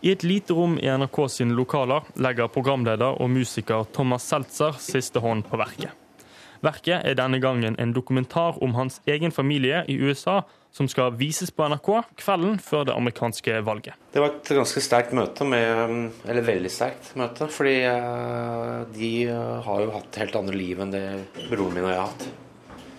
[0.00, 5.18] i et lite rom i NRK sine lokaler legger programleder og musiker Thomas Seltzer siste
[5.18, 5.97] hånd på verket.
[6.64, 10.40] Verket er denne gangen en dokumentar om hans egen familie i USA,
[10.74, 13.94] som skal vises på NRK kvelden før det amerikanske valget.
[14.12, 17.48] Det var et ganske sterkt møte, med, eller veldig sterkt møte.
[17.52, 19.12] Fordi eh, de
[19.64, 21.06] har jo hatt helt andre liv enn det
[21.48, 22.28] broren min og jeg har hatt.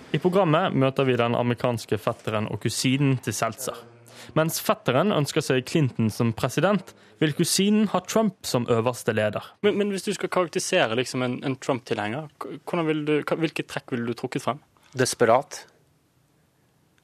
[0.09, 3.77] I programmet møter vi den amerikanske fetteren og kusinen til Seltzer.
[4.37, 9.43] Mens fetteren ønsker seg Clinton som president, vil kusinen ha Trump som øverste leder.
[9.65, 12.29] Men, men hvis du skal karakterisere liksom en, en Trump-tilhenger,
[12.69, 14.61] hvilke trekk ville du trukket frem?
[14.97, 15.63] Desperat.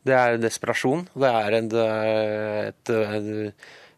[0.05, 1.07] Det er desperasjon.
[1.17, 3.28] Det er en, et, et,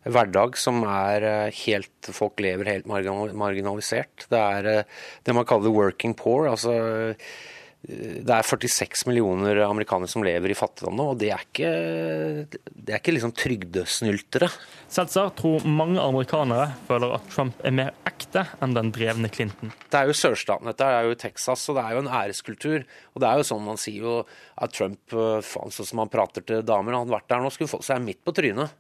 [0.08, 4.26] et hverdag som er helt Folk lever helt marginalisert.
[4.32, 6.48] Det er det man kaller working poor.
[6.48, 6.74] altså
[7.88, 11.70] det er 46 millioner amerikanere som lever i fattigdom nå, og det er ikke,
[12.74, 14.50] det er ikke liksom trygdesnyltere.
[14.92, 19.72] Seltzer tror mange amerikanere føler at Trump er mer ekte enn den drevne Clinton.
[19.88, 22.88] Det er jo sørstaten, dette er jo Texas, og det er jo en æreskultur.
[23.14, 24.18] Og det er jo sånn man sier jo
[24.58, 27.54] at Trump, eh, faen sånn som han prater til damer, han hadde vært der nå,
[27.54, 28.74] skulle fått seg midt på trynet.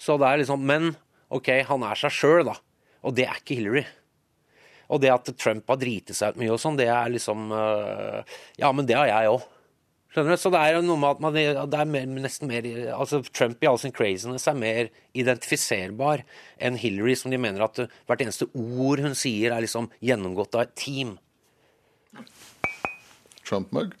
[0.00, 0.92] Så det er liksom Men
[1.30, 2.58] OK, han er seg sjøl, da.
[3.06, 3.86] Og det er ikke Hillary.
[4.90, 8.20] Og det at Trump har driti seg ut mye og sånn, det er liksom øh,
[8.60, 9.48] Ja, men det har jeg òg.
[10.10, 10.40] Skjønner du?
[10.42, 11.36] Så det er noe med at man,
[11.70, 12.66] det er mer, nesten mer
[12.96, 16.24] altså Trump i all sin craziness er mer identifiserbar
[16.58, 17.78] enn Hillary, som de mener at
[18.10, 21.14] hvert eneste ord hun sier, er liksom gjennomgått av et team.
[23.46, 23.94] Trump-mugg?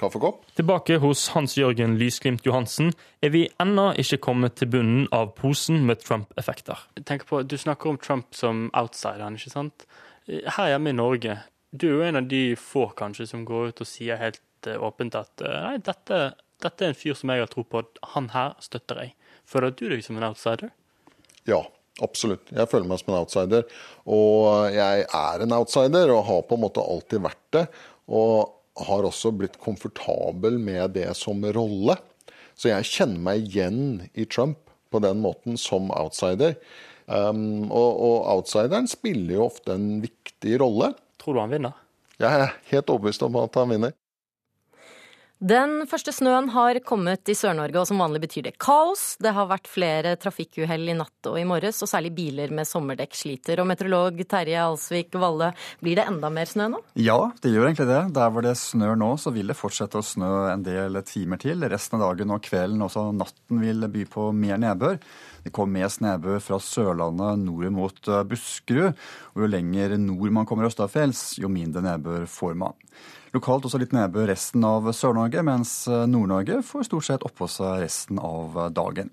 [0.00, 0.44] Kaffekopp?
[0.56, 2.92] Tilbake hos Hans Jørgen Lysglimt Johansen
[3.24, 6.86] er vi ennå ikke kommet til bunnen av posen med Trump-effekter.
[7.00, 9.84] Du snakker om Trump som outsideren, ikke sant?
[10.30, 11.38] Her hjemme i Norge,
[11.70, 14.78] du er jo en av de få kanskje som går ut og sier helt uh,
[14.88, 16.20] åpent at uh, nei, dette,
[16.62, 17.82] dette, er en fyr som jeg har tro på,
[18.14, 19.14] han her støtter jeg.
[19.50, 20.72] Føler du deg som en outsider?
[21.48, 21.62] Ja,
[22.04, 22.50] absolutt.
[22.54, 23.66] Jeg føler meg som en outsider.
[24.06, 27.64] Og jeg er en outsider og har på en måte alltid vært det.
[28.10, 28.52] Og
[28.86, 31.96] har også blitt komfortabel med det som rolle.
[32.54, 33.82] Så jeg kjenner meg igjen
[34.14, 36.56] i Trump på den måten som outsider.
[37.10, 40.92] Um, og, og, outsideren spiller jo ofte en viktig rolle.
[41.18, 41.78] Tror du han vinner?
[42.20, 43.96] Jeg er helt overbevist om at han vinner.
[45.40, 49.14] Den første snøen har kommet i Sør-Norge, og som vanlig betyr det kaos.
[49.24, 53.16] Det har vært flere trafikkuhell i natt og i morges, og særlig biler med sommerdekk
[53.16, 53.62] sliter.
[53.62, 56.82] Og meteorolog Terje Alsvik Valle, blir det enda mer snø nå?
[57.00, 58.02] Ja, det gjør egentlig det.
[58.18, 61.64] Der hvor det snør nå, så vil det fortsette å snø en del timer til.
[61.72, 64.98] Resten av dagen og kvelden, også natten, vil by på mer nedbør.
[65.46, 68.92] Det kommer mest nedbør fra Sørlandet nord mot eh, Buskerud.
[69.32, 72.76] Og jo lenger nord man kommer østafjells, jo mindre nedbør får man.
[73.30, 78.18] Lokalt også litt nedbør resten av Sør-Norge, mens Nord-Norge får stort sett oppå seg resten
[78.18, 79.12] av dagen.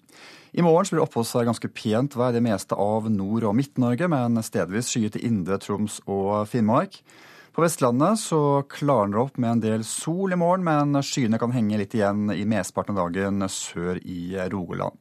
[0.57, 4.09] I morgen blir det oppå seg ganske pent vær det meste av Nord- og Midt-Norge,
[4.09, 6.97] men stedvis skyet i Indre Troms og Finnmark.
[7.53, 11.53] På Vestlandet så klarner det opp med en del sol i morgen, men skyene kan
[11.53, 14.97] henge litt igjen i mesteparten av dagen sør i Rogaland.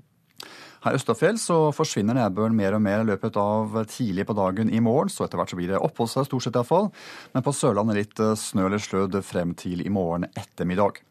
[0.87, 4.79] Her østafjell så forsvinner nedbøren mer og mer i løpet av tidlig på dagen i
[4.79, 6.93] morgen, så etter hvert så blir det oppholdsvær stort sett iallfall.
[7.35, 11.03] Men på Sørlandet litt snø eller slødd frem til i morgen ettermiddag.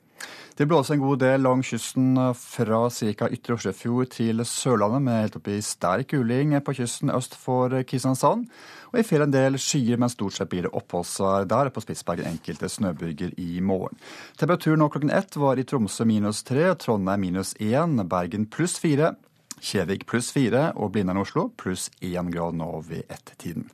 [0.55, 3.27] Det blåser en god del langs kysten fra ca.
[3.35, 8.47] Ytre Oslofjord til Sørlandet, med helt opp i sterk kuling på kysten øst for Kristiansand.
[8.93, 11.73] Og i fjellet en del skyer, men stort sett blir det oppholdsvær der.
[11.75, 13.99] På Spitsbergen enkelte snøbyger i morgen.
[14.39, 19.17] Temperaturen nå klokken ett var i Tromsø minus tre, Trondheim minus én, Bergen pluss fire.
[19.65, 23.65] Kjevik pluss fire og Blindern Oslo pluss én grad nå ved ett-tiden.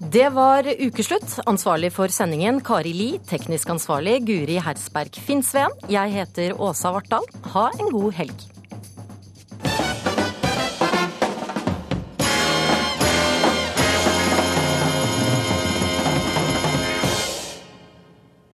[0.00, 1.36] Det var ukeslutt.
[1.46, 5.76] Ansvarlig for sendingen Kari Li, teknisk ansvarlig Guri Hersberg Finnsveen.
[5.92, 7.28] Jeg heter Åsa Vartdal.
[7.52, 8.48] Ha en god helg.